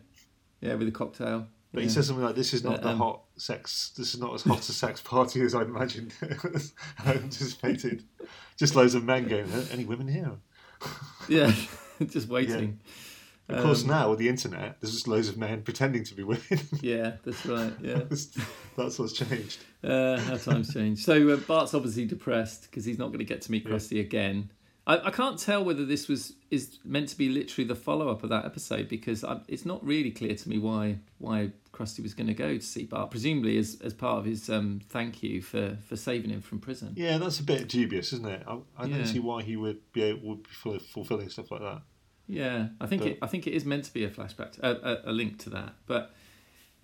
yeah, 0.61 0.75
with 0.75 0.89
a 0.89 0.93
cocktail. 0.93 1.47
But 1.73 1.81
yeah. 1.81 1.89
he 1.89 1.93
says 1.93 2.07
something 2.07 2.25
like, 2.25 2.37
"This 2.37 2.55
is 2.55 2.63
not 2.65 2.79
Uh, 2.79 2.83
the 2.83 2.89
um, 2.91 2.99
hot 2.99 3.23
sex. 3.37 3.93
This 3.97 4.15
is 4.15 4.21
not 4.21 4.33
as 4.33 4.43
hot 4.43 4.61
a 4.61 4.73
sex 4.73 5.01
party 5.03 5.41
as 5.43 5.55
I'd 5.55 5.67
imagined. 5.67 6.15
I 7.05 7.13
anticipated. 7.15 8.05
Just 8.57 8.77
loads 8.77 8.95
of 8.95 9.05
men 9.05 9.27
going. 9.29 9.51
Any 9.73 9.85
women 9.85 10.09
here? 10.09 10.33
yeah, 11.29 11.53
just 12.07 12.29
waiting. 12.29 12.81
Of 13.49 13.63
course, 13.63 13.83
Um, 13.83 13.89
now 13.89 14.11
with 14.11 14.19
the 14.19 14.29
internet, 14.29 14.79
there's 14.81 14.93
just 14.93 15.07
loads 15.07 15.29
of 15.29 15.37
men 15.37 15.63
pretending 15.63 16.03
to 16.05 16.15
be 16.15 16.23
women. 16.23 16.43
Yeah, 16.81 17.17
that's 17.25 17.45
right. 17.47 17.73
Yeah. 17.83 18.01
That's 18.77 18.99
what's 18.99 19.13
changed. 19.13 19.59
Uh, 19.85 20.19
how 20.19 20.37
times 20.37 20.73
change. 20.75 21.05
So 21.05 21.29
uh, 21.31 21.37
Bart's 21.37 21.75
obviously 21.75 22.07
depressed 22.07 22.63
because 22.63 22.85
he's 22.85 22.99
not 22.99 23.09
going 23.09 23.21
to 23.21 23.25
get 23.25 23.43
to 23.43 23.53
meet 23.53 23.65
Krusty 23.67 24.01
again. 24.01 24.51
I, 24.87 24.99
I 24.99 25.11
can't 25.11 25.39
tell 25.39 25.65
whether 25.65 25.85
this 25.87 26.09
was 26.09 26.33
is 26.51 26.79
meant 26.85 27.09
to 27.11 27.17
be 27.17 27.29
literally 27.29 27.67
the 27.69 27.75
follow 27.77 28.09
up 28.11 28.23
of 28.25 28.31
that 28.31 28.45
episode 28.45 28.89
because 28.89 29.23
I, 29.25 29.41
it's 29.47 29.65
not 29.65 29.85
really 29.87 30.11
clear 30.11 30.35
to 30.35 30.49
me 30.49 30.59
why 30.59 30.99
why 31.19 31.53
Krusty 31.73 32.03
was 32.03 32.15
going 32.15 32.27
to 32.27 32.35
go 32.35 32.57
to 32.57 32.63
see 32.63 32.85
Bart. 32.85 33.11
Presumably 33.13 33.57
as 33.59 33.79
as 33.85 33.95
part 33.95 34.19
of 34.19 34.25
his 34.25 34.51
um, 34.51 34.81
thank 34.89 35.23
you 35.23 35.41
for, 35.41 35.77
for 35.89 35.97
saving 35.97 36.31
him 36.31 36.41
from 36.41 36.59
prison. 36.59 36.95
Yeah, 36.97 37.19
that's 37.19 37.39
a 37.41 37.45
bit 37.45 37.69
dubious, 37.69 38.13
isn't 38.13 38.27
it? 38.27 38.43
I, 38.49 38.59
I 38.77 38.87
Yeah. 38.87 38.97
don't 38.97 39.07
see 39.07 39.21
why 39.21 39.43
he 39.43 39.57
would 39.57 39.81
be 39.93 40.03
able, 40.03 40.29
would 40.31 40.43
be 40.43 40.79
fulfilling 40.81 41.29
stuff 41.31 41.51
like 41.53 41.61
that. 41.61 41.83
Yeah, 42.27 42.69
I 42.81 42.87
think 42.87 43.03
But- 43.03 43.11
it, 43.13 43.19
I 43.23 43.27
think 43.27 43.47
it 43.47 43.53
is 43.53 43.65
meant 43.65 43.85
to 43.85 43.93
be 43.93 44.05
a 44.05 44.11
flashback, 44.11 44.53
to, 44.53 44.67
a, 44.67 44.93
a, 44.93 45.11
a 45.11 45.13
link 45.13 45.39
to 45.45 45.51
that. 45.51 45.75
But 45.87 46.15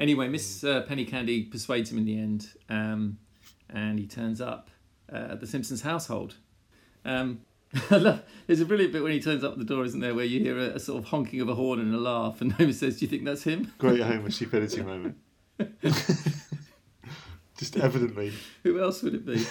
Anyway, 0.00 0.28
Miss 0.28 0.64
uh, 0.64 0.80
Penny 0.88 1.04
Candy 1.04 1.42
persuades 1.42 1.92
him 1.92 1.98
in 1.98 2.06
the 2.06 2.18
end, 2.18 2.48
um, 2.70 3.18
and 3.68 3.98
he 3.98 4.06
turns 4.06 4.40
up 4.40 4.70
uh, 5.12 5.28
at 5.32 5.40
the 5.40 5.46
Simpsons 5.46 5.82
household. 5.82 6.36
Um, 7.04 7.42
I 7.90 7.96
love, 7.96 8.22
there's 8.46 8.60
a 8.60 8.64
brilliant 8.64 8.94
bit 8.94 9.02
when 9.02 9.12
he 9.12 9.20
turns 9.20 9.44
up 9.44 9.58
the 9.58 9.64
door, 9.64 9.84
isn't 9.84 10.00
there, 10.00 10.14
where 10.14 10.24
you 10.24 10.40
hear 10.40 10.56
a, 10.58 10.76
a 10.76 10.80
sort 10.80 11.02
of 11.02 11.10
honking 11.10 11.42
of 11.42 11.50
a 11.50 11.54
horn 11.54 11.80
and 11.80 11.94
a 11.94 11.98
laugh, 11.98 12.40
and 12.40 12.50
Homer 12.54 12.72
says, 12.72 12.98
"Do 12.98 13.04
you 13.04 13.10
think 13.10 13.26
that's 13.26 13.42
him?" 13.42 13.74
Great 13.76 14.00
Homer 14.00 14.30
stupidity 14.30 14.82
moment. 14.82 15.18
Just 17.58 17.76
evidently. 17.76 18.32
Who 18.62 18.80
else 18.82 19.02
would 19.02 19.16
it 19.16 19.26
be? 19.26 19.44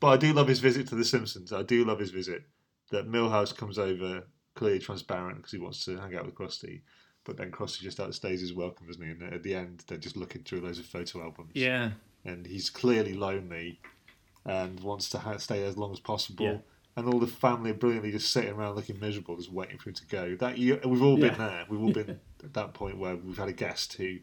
But 0.00 0.08
I 0.08 0.16
do 0.16 0.32
love 0.32 0.48
his 0.48 0.60
visit 0.60 0.88
to 0.88 0.94
The 0.94 1.04
Simpsons. 1.04 1.52
I 1.52 1.62
do 1.62 1.84
love 1.84 1.98
his 1.98 2.10
visit. 2.10 2.42
That 2.92 3.10
Milhouse 3.10 3.54
comes 3.56 3.78
over, 3.78 4.22
clearly 4.54 4.78
transparent 4.78 5.38
because 5.38 5.50
he 5.52 5.58
wants 5.58 5.84
to 5.86 5.98
hang 5.98 6.14
out 6.14 6.24
with 6.24 6.34
Krusty. 6.36 6.82
But 7.24 7.36
then 7.36 7.50
Krusty 7.50 7.80
just 7.80 7.98
outstays 7.98 8.40
his 8.40 8.52
welcome, 8.54 8.86
doesn't 8.86 9.02
he? 9.04 9.10
And 9.10 9.22
at 9.34 9.42
the 9.42 9.54
end, 9.54 9.82
they're 9.86 9.98
just 9.98 10.16
looking 10.16 10.42
through 10.42 10.60
loads 10.60 10.78
of 10.78 10.86
photo 10.86 11.22
albums. 11.22 11.50
yeah, 11.54 11.90
And 12.24 12.46
he's 12.46 12.68
clearly 12.70 13.14
lonely 13.14 13.80
and 14.44 14.78
wants 14.80 15.08
to 15.10 15.18
ha- 15.18 15.36
stay 15.38 15.64
as 15.64 15.76
long 15.76 15.92
as 15.92 16.00
possible. 16.00 16.44
Yeah. 16.44 16.56
And 16.96 17.06
all 17.08 17.20
the 17.20 17.26
family 17.26 17.70
are 17.70 17.74
brilliantly 17.74 18.10
just 18.12 18.32
sitting 18.32 18.50
around 18.52 18.74
looking 18.76 19.00
miserable, 19.00 19.36
just 19.36 19.50
waiting 19.52 19.78
for 19.78 19.88
him 19.90 19.94
to 19.94 20.06
go. 20.06 20.36
That 20.36 20.58
you, 20.58 20.78
We've 20.84 21.02
all 21.02 21.16
been 21.16 21.38
there. 21.38 21.64
We've 21.68 21.80
all 21.82 21.92
been 21.92 22.10
at 22.44 22.52
that 22.54 22.74
point 22.74 22.98
where 22.98 23.16
we've 23.16 23.38
had 23.38 23.48
a 23.48 23.52
guest 23.54 23.94
who 23.94 24.18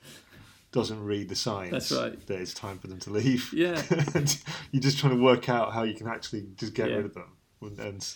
doesn't 0.72 1.04
read 1.04 1.30
the 1.30 1.36
signs 1.36 1.72
That's 1.72 1.92
right. 1.92 2.28
that 2.28 2.40
it's 2.40 2.54
time 2.54 2.78
for 2.78 2.88
them 2.88 3.00
to 3.00 3.10
leave. 3.10 3.52
Yeah. 3.54 3.82
and 4.14 4.38
you're 4.72 4.84
just 4.84 5.00
trying 5.00 5.16
to 5.18 5.24
work 5.24 5.50
out 5.50 5.74
how 5.74 5.82
you 5.84 5.96
can 5.96 6.08
actually 6.08 6.46
just 6.58 6.76
get 6.76 6.90
Yeah. 6.90 6.98
rid 6.98 7.06
of 7.06 7.14
them 7.16 7.32
and, 7.62 7.80
and 7.80 8.16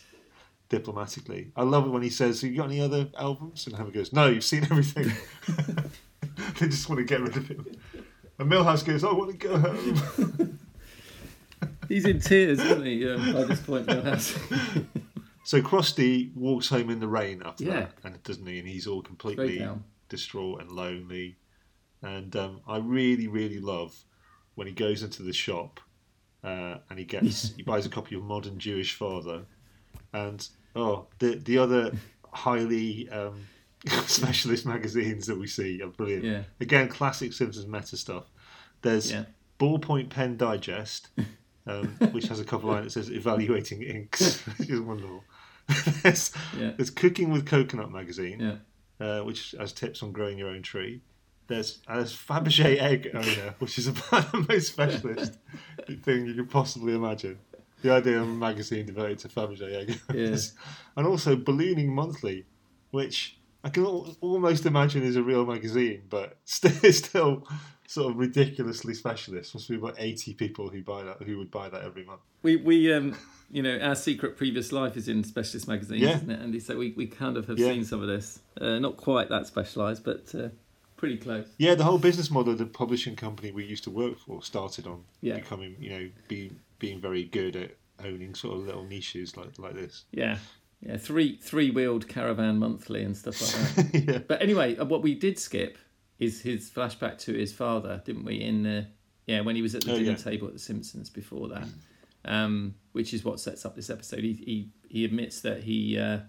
diplomatically. 0.78 1.52
I 1.56 1.62
love 1.64 1.86
it 1.86 1.90
when 1.90 2.02
he 2.02 2.10
says, 2.10 2.42
"Have 2.42 2.52
you 2.52 2.58
got 2.58 2.66
any 2.66 2.82
other 2.82 3.08
albums?" 3.18 3.68
And 3.68 3.76
Homer 3.76 3.92
goes, 3.92 4.12
"No, 4.12 4.28
you've 4.28 4.44
seen 4.44 4.64
everything." 4.64 5.12
they 6.60 6.68
just 6.68 6.90
want 6.90 6.98
to 7.00 7.06
get 7.06 7.22
rid 7.22 7.38
of 7.38 7.48
him. 7.48 7.66
And 8.40 8.52
Milhouse 8.52 8.84
goes, 8.84 9.04
"I 9.04 9.12
want 9.14 9.32
to 9.32 9.48
go 9.48 9.58
home." 9.58 10.60
he's 11.88 12.06
in 12.06 12.20
tears, 12.20 12.60
isn't 12.60 12.86
he? 12.86 13.08
Um, 13.08 13.34
by 13.34 13.44
this 13.44 13.62
point, 13.62 13.86
Milhouse. 13.86 14.36
so 15.44 15.62
Krusty 15.62 16.36
walks 16.36 16.68
home 16.70 16.90
in 16.90 17.00
the 17.00 17.08
rain 17.08 17.44
after 17.46 17.66
Yeah. 17.66 17.72
that, 17.82 17.94
and 18.04 18.24
doesn't 18.24 18.48
he? 18.48 18.58
And 18.60 18.68
he's 18.68 18.88
all 18.88 19.02
completely 19.04 19.68
distraught 20.10 20.62
and 20.62 20.72
lonely. 20.72 21.38
And 22.02 22.36
um, 22.36 22.62
I 22.68 22.78
really, 22.78 23.28
really 23.28 23.60
love 23.60 23.96
when 24.56 24.68
he 24.68 24.74
goes 24.74 25.04
into 25.04 25.24
the 25.24 25.34
shop 25.34 25.80
uh, 26.44 26.78
and 26.90 27.00
he 27.00 27.06
gets 27.06 27.54
he 27.56 27.64
buys 27.64 27.86
a 27.86 27.90
copy 27.90 28.16
of 28.16 28.24
Modern 28.24 28.58
Jewish 28.60 28.94
Father, 28.96 29.46
and 30.14 30.48
oh, 30.76 31.08
the 31.20 31.36
the 31.36 31.58
other 31.58 31.92
highly 32.32 33.10
um, 33.10 33.46
specialist 34.06 34.66
magazines 34.66 35.28
that 35.28 35.38
we 35.38 35.48
see 35.48 35.82
are 35.82 35.88
brilliant. 35.88 36.24
Yeah. 36.24 36.44
Again, 36.60 36.88
classic 36.90 37.34
Simpsons 37.34 37.68
meta 37.68 37.98
stuff. 37.98 38.26
There's 38.82 39.12
Yeah. 39.12 39.26
Ballpoint 39.60 40.10
Pen 40.10 40.36
Digest, 40.38 41.10
um, 41.68 41.88
which 42.12 42.26
has 42.28 42.40
a 42.40 42.46
couple 42.46 42.70
lines 42.70 42.86
that 42.86 42.92
says 42.92 43.10
"Evaluating 43.12 43.82
Inks," 43.84 44.40
which 44.58 44.70
is 44.70 44.80
wonderful. 44.82 45.24
there's, 46.02 46.32
Yeah. 46.58 46.72
there's 46.76 46.90
Cooking 46.90 47.32
with 47.32 47.46
Coconut 47.46 47.92
magazine 47.92 48.40
Yeah. 48.40 48.56
uh, 49.06 49.22
which 49.24 49.56
has 49.58 49.72
tips 49.72 50.04
on 50.04 50.12
growing 50.12 50.38
your 50.38 50.50
own 50.50 50.62
tree. 50.62 51.02
There's 51.48 51.80
there's 51.88 52.14
Fabergé 52.16 52.80
egg 52.82 53.10
owner, 53.14 53.56
which 53.60 53.78
is 53.78 53.88
about 53.88 54.32
the 54.32 54.46
most 54.50 54.68
specialist 54.68 55.38
thing 56.02 56.26
you 56.26 56.34
could 56.36 56.50
possibly 56.50 56.94
imagine. 56.96 57.38
The 57.84 57.92
idea 57.92 58.22
of 58.22 58.28
a 58.28 58.32
magazine 58.32 58.86
devoted 58.86 59.20
to 59.20 59.28
Fabergé 59.28 60.00
and 60.98 61.06
also 61.08 61.36
Ballooning 61.36 61.94
Monthly, 61.94 62.46
which 62.92 63.38
I 63.64 63.70
can 63.70 63.84
al- 63.84 64.16
almost 64.22 64.66
imagine 64.66 65.04
is 65.04 65.16
a 65.18 65.22
real 65.24 65.46
magazine, 65.46 66.04
but 66.10 66.38
still, 66.46 66.92
still 66.94 67.48
sort 67.88 68.12
of 68.12 68.18
ridiculously 68.18 68.94
specialist. 68.94 69.54
Must 69.54 69.70
be 69.70 69.76
about 69.76 69.96
eighty 70.00 70.34
people 70.34 70.70
who 70.70 70.82
buy 70.82 71.04
that, 71.04 71.22
who 71.24 71.38
would 71.38 71.52
buy 71.52 71.68
that 71.70 71.84
every 71.84 72.06
month. 72.06 72.22
We 72.42 72.56
we 72.56 72.92
um 72.94 73.16
you 73.52 73.62
know 73.62 73.78
our 73.80 73.96
secret 73.96 74.38
previous 74.38 74.72
life 74.72 74.96
is 74.98 75.08
in 75.10 75.24
specialist 75.26 75.68
magazines, 75.68 76.02
Yeah. 76.02 76.16
isn't 76.16 76.32
it, 76.32 76.40
Andy? 76.42 76.60
So 76.62 76.78
we, 76.78 76.94
we 76.96 77.06
kind 77.08 77.36
of 77.38 77.48
have 77.48 77.60
Yeah. 77.60 77.68
seen 77.74 77.84
some 77.84 78.02
of 78.02 78.08
this. 78.08 78.40
Uh, 78.60 78.80
not 78.80 78.96
quite 78.98 79.28
that 79.30 79.46
specialised, 79.46 80.04
but 80.06 80.34
uh, 80.34 80.50
pretty 80.96 81.18
close. 81.18 81.48
Yeah, 81.58 81.76
the 81.76 81.84
whole 81.84 81.98
business 82.00 82.32
model 82.32 82.54
of 82.54 82.60
the 82.60 82.66
publishing 82.66 83.16
company 83.18 83.52
we 83.52 83.66
used 83.66 83.84
to 83.84 83.92
work 83.92 84.20
for 84.20 84.42
started 84.42 84.88
on 84.88 85.04
Yeah. 85.22 85.36
becoming, 85.36 85.76
you 85.80 85.90
know, 85.90 86.10
being 86.30 86.60
being 86.84 87.00
very 87.02 87.24
good 87.24 87.56
at 87.56 87.78
owning 88.04 88.36
sort 88.36 88.58
of 88.58 88.66
little 88.66 88.84
niches 88.84 89.36
like 89.38 89.58
like 89.58 89.74
this. 89.76 90.06
Yeah, 90.12 90.38
yeah, 90.82 90.98
three 90.98 91.38
three 91.38 91.72
wheeled 91.72 92.08
caravan 92.08 92.60
monthly 92.60 93.04
and 93.04 93.16
stuff 93.16 93.42
like 93.42 93.92
that. 93.92 94.04
yeah. 94.08 94.18
but 94.20 94.42
anyway, 94.42 94.76
uh, 94.78 94.86
what 94.86 95.02
we 95.02 95.16
did 95.16 95.40
skip 95.40 95.78
is 96.20 96.42
his 96.42 96.70
flashback 96.70 97.18
to 97.20 97.34
his 97.34 97.52
father, 97.54 98.02
didn't 98.06 98.26
we? 98.26 98.36
In 98.42 98.64
the 98.64 98.88
yeah, 99.26 99.42
when 99.42 99.56
he 99.56 99.62
was 99.62 99.74
at 99.76 99.84
the 99.86 99.94
Oh, 99.94 99.98
dinner 99.98 100.12
yeah. 100.12 100.16
table 100.18 100.48
at 100.48 100.54
the 100.54 100.60
Simpsons 100.60 101.10
before 101.10 101.48
that, 101.50 101.68
um, 102.26 102.76
which 102.92 103.14
is 103.14 103.24
what 103.24 103.40
sets 103.40 103.66
up 103.66 103.76
this 103.76 103.90
episode. 103.90 104.20
He 104.20 104.34
he, 104.34 104.70
he 104.90 105.06
admits 105.06 105.42
that 105.42 105.64
he 105.64 105.98
uh, 105.98 106.20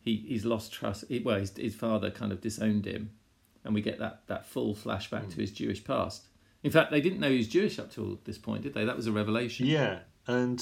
he 0.00 0.16
he's 0.28 0.44
lost 0.44 0.72
trust. 0.72 1.04
He, 1.08 1.20
well, 1.20 1.38
his, 1.38 1.56
his 1.56 1.74
father 1.74 2.10
kind 2.10 2.32
of 2.32 2.40
disowned 2.40 2.86
him, 2.86 3.10
and 3.64 3.74
we 3.74 3.80
get 3.82 3.98
that 4.00 4.22
that 4.26 4.46
full 4.46 4.74
flashback 4.74 5.24
Hmm. 5.24 5.30
to 5.30 5.36
his 5.40 5.52
Jewish 5.52 5.84
past. 5.84 6.26
In 6.62 6.70
fact, 6.70 6.90
they 6.90 7.00
didn't 7.00 7.20
know 7.20 7.30
he 7.30 7.38
was 7.38 7.48
Jewish 7.48 7.78
up 7.78 7.90
till 7.90 8.18
this 8.24 8.38
point, 8.38 8.62
did 8.62 8.74
they? 8.74 8.84
That 8.84 8.96
was 8.96 9.06
a 9.06 9.12
revelation. 9.12 9.66
Yeah, 9.66 10.00
and 10.26 10.60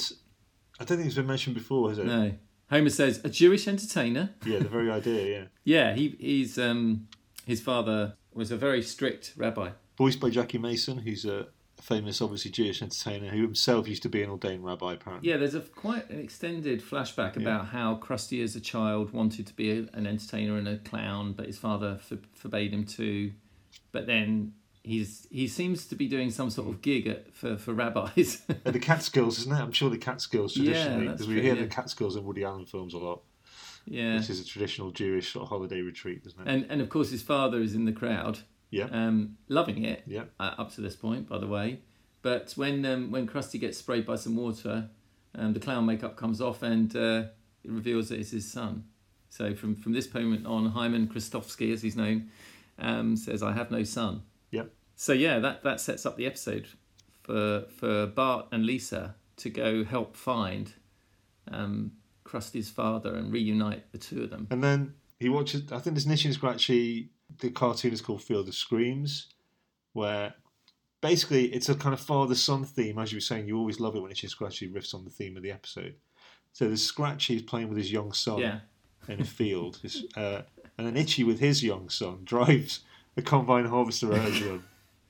I 0.79 0.85
don't 0.85 0.99
think 0.99 1.07
it's 1.07 1.17
been 1.17 1.27
mentioned 1.27 1.57
before, 1.57 1.89
has 1.89 1.99
it? 1.99 2.07
No. 2.07 2.33
Homer 2.71 2.91
says 2.91 3.21
a 3.25 3.29
Jewish 3.31 3.67
entertainer. 3.67 4.31
Yeah, 4.45 4.59
the 4.59 4.69
very 4.69 4.91
idea. 4.91 5.27
Yeah, 5.39 5.45
Yeah, 5.65 5.95
he 5.95 6.17
he's 6.21 6.59
um 6.59 7.09
his 7.47 7.61
father 7.61 8.15
was 8.33 8.51
a 8.51 8.57
very 8.57 8.83
strict 8.83 9.33
rabbi. 9.37 9.71
voiced 9.97 10.21
by 10.21 10.31
Jackie 10.31 10.59
Mason, 10.59 10.99
who's 10.99 11.25
a 11.25 11.49
famous, 11.81 12.21
obviously 12.21 12.51
Jewish 12.51 12.83
entertainer 12.83 13.31
who 13.31 13.43
himself 13.43 13.89
used 13.89 14.03
to 14.03 14.09
be 14.09 14.23
an 14.23 14.31
ordained 14.31 14.65
rabbi. 14.65 14.93
Apparently. 14.95 15.29
Yeah, 15.29 15.39
there's 15.39 15.55
a 15.55 15.61
quite 15.61 16.09
an 16.11 16.21
extended 16.21 16.83
flashback 16.83 17.37
about 17.37 17.67
how 17.69 17.97
Krusty 17.97 18.43
as 18.45 18.55
a 18.55 18.61
child 18.61 19.13
wanted 19.13 19.47
to 19.47 19.55
be 19.55 19.71
a, 19.71 19.87
an 19.95 20.07
entertainer 20.07 20.57
and 20.59 20.69
a 20.69 20.79
clown, 20.79 21.33
but 21.33 21.47
his 21.47 21.59
father 21.59 21.99
for, 22.03 22.19
forbade 22.35 22.73
him 22.73 22.85
to. 22.85 23.33
But 23.93 24.07
then 24.07 24.53
he's 24.89 25.27
he 25.31 25.47
seems 25.47 25.87
to 25.87 25.95
be 25.95 26.09
doing 26.09 26.31
some 26.31 26.51
sort 26.51 26.69
of 26.69 26.81
gig 26.83 27.07
at, 27.07 27.33
for 27.35 27.57
for 27.57 27.73
rabbis. 27.75 28.43
The 28.65 28.79
Catskills, 28.79 29.39
isn't 29.41 29.53
it? 29.53 29.61
I'm 29.61 29.73
sure 29.73 29.91
the 29.91 29.99
Catskills 29.99 30.55
traditionally, 30.55 31.09
because 31.09 31.29
we 31.29 31.35
true, 31.35 31.43
hear 31.43 31.55
yeah. 31.55 31.63
the 31.63 31.69
Catskills 31.69 32.17
in 32.17 32.25
Woody 32.25 32.45
Allen 32.45 32.67
films 32.67 32.95
a 32.95 32.99
lot. 32.99 33.23
yeah, 33.87 34.17
This 34.17 34.31
is 34.31 34.41
a 34.41 34.45
traditional 34.45 34.91
Jewish 34.91 35.33
sort 35.33 35.45
of 35.45 35.49
holiday 35.51 35.81
retreat, 35.83 36.23
isn't 36.27 36.41
it? 36.41 36.51
and 36.51 36.67
and 36.71 36.81
of 36.81 36.89
course 36.89 37.11
his 37.11 37.23
father 37.23 37.61
is 37.61 37.75
in 37.75 37.85
the 37.85 37.93
crowd, 37.93 38.41
yeah, 38.71 38.89
um, 38.91 39.37
loving 39.49 39.85
it. 39.85 40.03
yeah. 40.07 40.25
uh, 40.41 40.55
up 40.59 40.73
to 40.75 40.81
this 40.81 40.97
point, 40.97 41.29
by 41.29 41.39
the 41.39 41.47
way. 41.47 41.81
But 42.23 42.53
when 42.57 42.85
um, 42.85 43.11
when 43.11 43.27
Krusty 43.27 43.61
gets 43.61 43.79
sprayed 43.79 44.07
by 44.07 44.17
some 44.17 44.37
water, 44.37 44.89
um, 45.35 45.53
the 45.53 45.61
clown 45.61 45.87
makeup 45.87 46.17
comes 46.17 46.41
off 46.41 46.63
and 46.63 46.95
uh, 46.97 47.25
it 47.65 47.71
reveals 47.71 48.09
that 48.09 48.19
it's 48.19 48.31
his 48.31 48.51
son. 48.51 48.85
So 49.31 49.55
from 49.55 49.75
from 49.77 49.93
this 49.93 50.13
moment 50.13 50.47
on, 50.47 50.71
Hyman 50.71 51.09
Krustofski, 51.09 51.73
as 51.73 51.83
he's 51.83 51.97
known, 51.97 52.31
um, 52.79 53.17
says, 53.17 53.43
"I 53.43 53.53
have 53.53 53.71
no 53.71 53.85
son." 53.85 54.23
Yep. 54.51 54.73
So 55.01 55.13
yeah, 55.13 55.39
that 55.39 55.63
that 55.63 55.81
sets 55.81 56.05
up 56.05 56.17
the 56.17 56.27
episode 56.27 56.67
for 57.23 57.67
for 57.71 58.07
Bart 58.09 58.49
and 58.51 58.67
Lisa 58.67 59.15
to 59.37 59.49
go 59.49 59.85
help 59.85 60.17
find 60.17 60.73
um, 61.53 61.93
Krusty's 62.25 62.69
father 62.69 63.15
and 63.15 63.33
reunite 63.33 63.93
the 63.93 63.99
two 63.99 64.25
of 64.25 64.31
them. 64.31 64.49
And 64.51 64.63
then 64.63 64.95
he 65.21 65.29
watches. 65.29 65.71
I 65.71 65.79
think 65.79 65.95
there's 65.95 66.05
an 66.07 66.11
Itchy 66.11 66.29
and 66.29 66.35
Scratchy. 66.35 67.11
The 67.39 67.51
cartoon 67.51 67.93
is 67.93 68.01
called 68.01 68.25
Field 68.25 68.49
of 68.49 68.55
Screams, 68.57 69.29
where 69.93 70.35
basically 71.01 71.45
it's 71.45 71.69
a 71.69 71.77
kind 71.77 71.95
of 71.95 72.01
father-son 72.01 72.65
theme. 72.65 72.99
As 72.99 73.13
you 73.13 73.19
were 73.19 73.21
saying, 73.21 73.47
you 73.47 73.57
always 73.57 73.79
love 73.79 73.95
it 73.95 74.01
when 74.01 74.11
Itchy 74.11 74.27
and 74.27 74.33
Scratchy 74.33 74.69
riffs 74.69 74.95
on 74.95 75.05
the 75.05 75.11
theme 75.11 75.37
of 75.37 75.45
the 75.45 75.53
episode. 75.53 75.95
So 76.53 76.67
there's 76.67 76.83
Scratchy 76.83 77.37
is 77.37 77.43
playing 77.43 77.69
with 77.69 77.79
his 77.79 77.93
young 77.93 78.13
son 78.13 78.39
Yeah, 78.39 78.61
in 79.07 79.21
a 79.21 79.25
field, 79.25 79.79
uh, 80.17 80.43
and 80.77 80.89
then 80.89 80.97
Itchy 80.97 81.23
with 81.23 81.39
his 81.39 81.63
young 81.63 81.89
son 81.89 82.23
drives 82.25 82.81
a 83.17 83.23
combine 83.23 83.67
harvester 83.67 84.09
them. 84.09 84.65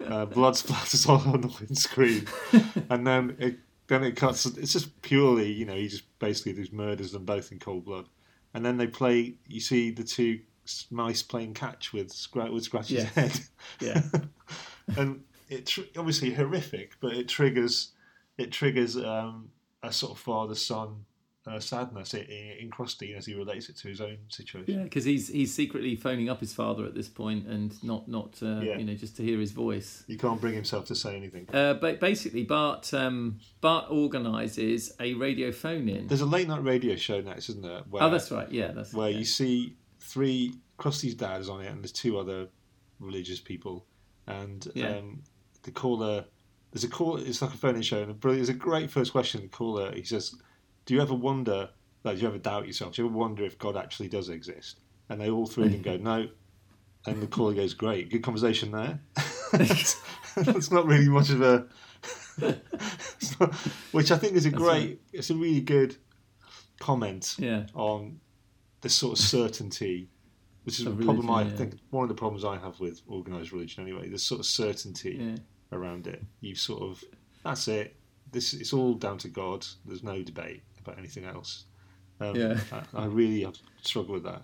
Uh, 0.05 0.25
blood 0.27 0.55
splatters 0.55 1.09
all 1.09 1.21
on 1.33 1.41
the 1.41 1.49
windscreen, 1.61 2.27
and 2.91 3.07
then 3.07 3.37
it 3.39 3.59
then 3.89 4.05
it 4.05 4.17
cuts. 4.17 4.47
It's 4.47 4.73
just 4.73 5.01
purely, 5.03 5.51
you 5.53 5.65
know, 5.65 5.75
he 5.75 5.89
just 5.89 6.05
basically 6.19 6.53
just 6.55 6.73
murders 6.73 7.13
them 7.13 7.25
both 7.25 7.51
in 7.53 7.59
cold 7.59 7.85
blood, 7.85 8.09
and 8.55 8.65
then 8.65 8.77
they 8.77 8.87
play. 8.87 9.35
You 9.49 9.61
see 9.61 9.91
the 9.91 10.05
two 10.05 10.41
mice 10.91 11.23
playing 11.23 11.55
catch 11.55 11.93
with 11.93 12.09
with 12.35 12.63
Scratch's 12.65 12.91
Yeah. 12.91 13.05
head, 13.05 13.41
yeah, 13.81 14.03
and 14.97 15.25
it 15.49 15.67
tr- 15.67 15.81
obviously 15.97 16.33
horrific, 16.33 16.93
but 17.01 17.13
it 17.15 17.29
triggers 17.29 17.93
it 18.37 18.53
triggers 18.53 18.97
um, 18.97 19.51
a 19.83 19.93
sort 19.93 20.13
of 20.13 20.19
father 20.19 20.55
son 20.55 21.05
uh, 21.49 21.59
sadness 21.61 22.15
in, 22.15 22.21
in 22.61 22.71
Krusty 22.71 23.17
as 23.17 23.27
he 23.27 23.35
relates 23.35 23.69
it 23.69 23.77
to 23.79 23.89
his 23.89 24.01
own 24.01 24.19
situation. 24.29 24.75
yeah. 24.79 24.83
Because 24.85 25.05
he's 25.05 25.29
he's 25.29 25.55
secretly 25.55 25.97
phoning 25.97 26.29
up 26.29 26.41
his 26.41 26.53
father 26.53 26.85
at 26.85 26.95
this 26.95 27.09
point 27.09 27.47
and 27.47 27.83
not 27.83 28.07
not 28.09 28.39
uh, 28.43 28.61
Yeah. 28.61 28.79
you 28.79 28.85
know 28.85 28.95
just 28.95 29.17
to 29.17 29.23
hear 29.23 29.39
his 29.41 29.53
voice. 29.53 30.05
He 30.07 30.17
can't 30.17 30.41
bring 30.41 30.55
himself 30.55 30.85
to 30.87 30.95
say 30.95 31.17
anything. 31.17 31.49
Uh, 31.53 31.75
but 31.75 32.01
basically, 32.01 32.45
Bart 32.45 32.93
um, 32.95 33.39
Bart 33.61 33.87
organises 33.91 34.93
a 35.01 35.15
radio 35.15 35.53
phone 35.53 35.89
in. 35.89 36.07
There's 36.07 36.21
a 36.21 36.27
late 36.27 36.49
night 36.49 36.63
radio 36.65 36.97
show 36.97 37.21
next, 37.21 37.49
isn't 37.51 37.63
there? 37.63 37.83
Where, 37.91 38.03
Oh, 38.03 38.11
that's 38.11 38.31
right. 38.31 38.51
Yeah, 38.51 38.73
that's 38.73 38.93
where 38.93 39.11
you 39.11 39.25
see 39.25 39.77
three 40.01 40.55
Krusty's 40.79 41.15
dad 41.15 41.41
is 41.41 41.49
on 41.49 41.61
it, 41.63 41.67
and 41.71 41.83
there's 41.83 41.93
two 41.93 42.19
other 42.19 42.49
religious 43.01 43.41
people, 43.41 43.87
and 44.27 44.67
Yeah. 44.75 44.97
um, 44.99 45.23
the 45.63 45.71
caller. 45.71 46.25
There's 46.71 46.85
a 46.85 46.89
call. 46.89 47.17
It's 47.17 47.41
like 47.41 47.55
a 47.55 47.57
phone-in 47.57 47.81
show, 47.83 48.03
and 48.03 48.21
brilliant- 48.21 48.47
there's 48.47 48.55
a 48.57 48.59
great 48.59 48.91
first 48.91 49.13
question. 49.13 49.41
The 49.41 49.49
caller 49.49 49.91
he 49.95 50.03
says, 50.03 50.35
"Do 50.89 50.95
you 50.95 51.03
ever 51.03 51.15
wonder? 51.15 51.69
Like, 52.03 52.17
do 52.17 52.23
you 52.23 52.29
ever 52.29 52.39
doubt 52.39 52.67
yourself? 52.67 52.95
Do 52.95 53.03
you 53.03 53.09
ever 53.09 53.17
wonder 53.17 53.45
if 53.45 53.59
God 53.59 53.77
actually 53.77 54.09
does 54.09 54.29
exist?" 54.31 54.81
And 55.11 55.21
they 55.21 55.29
all 55.31 55.47
three 55.47 55.67
of 55.67 55.73
them 55.73 55.83
go, 55.83 55.97
"No." 55.99 56.29
And 57.07 57.23
the 57.23 57.27
caller 57.27 57.53
goes, 57.55 57.75
"Great, 57.75 58.11
good 58.11 58.23
conversation 58.23 58.71
there." 58.73 59.01
That's 59.53 60.71
not 60.71 60.87
really 60.87 61.09
much 61.09 61.31
of 61.31 61.43
a. 61.43 61.67
not- 62.41 63.55
which 63.93 64.11
I 64.11 64.17
think 64.17 64.35
is 64.35 64.47
a 64.47 64.51
That's 64.51 64.63
great. 64.63 65.01
It's 65.13 65.31
a 65.31 65.35
really 65.35 65.61
good 65.61 65.97
comment 66.81 67.37
Yeah. 67.39 67.67
on 67.75 68.21
this 68.81 68.95
sort 68.95 69.19
of 69.19 69.25
certainty, 69.25 70.09
which 70.65 70.81
is 70.81 70.87
a 70.87 70.91
Of 70.91 71.01
problem 71.01 71.31
I 71.31 71.43
yeah. 71.43 71.51
think 71.57 71.75
one 71.91 72.05
of 72.05 72.09
the 72.09 72.15
problems 72.15 72.45
I 72.45 72.57
have 72.59 72.79
with 72.81 73.03
organised 73.09 73.53
religion 73.53 73.83
anyway. 73.83 74.09
This 74.09 74.23
sort 74.23 74.41
of 74.41 74.47
certainty 74.47 75.17
Yeah. 75.21 75.37
around 75.77 76.07
it. 76.07 76.23
You've 76.41 76.59
sort 76.59 76.83
of 76.83 77.03
that's 77.45 77.69
it. 77.69 77.97
This 78.31 78.55
it's 78.55 78.73
all 78.73 78.95
down 78.95 79.19
to 79.19 79.29
God. 79.29 79.67
There's 79.85 80.03
no 80.03 80.23
debate 80.23 80.63
about 80.89 80.99
anything 80.99 81.25
else. 81.25 81.65
Um, 82.21 82.35
Yeah. 82.35 82.59
I, 82.73 83.03
I 83.03 83.07
really 83.07 83.43
have 83.43 83.57
struggled 83.83 84.15
with 84.15 84.25
that, 84.25 84.43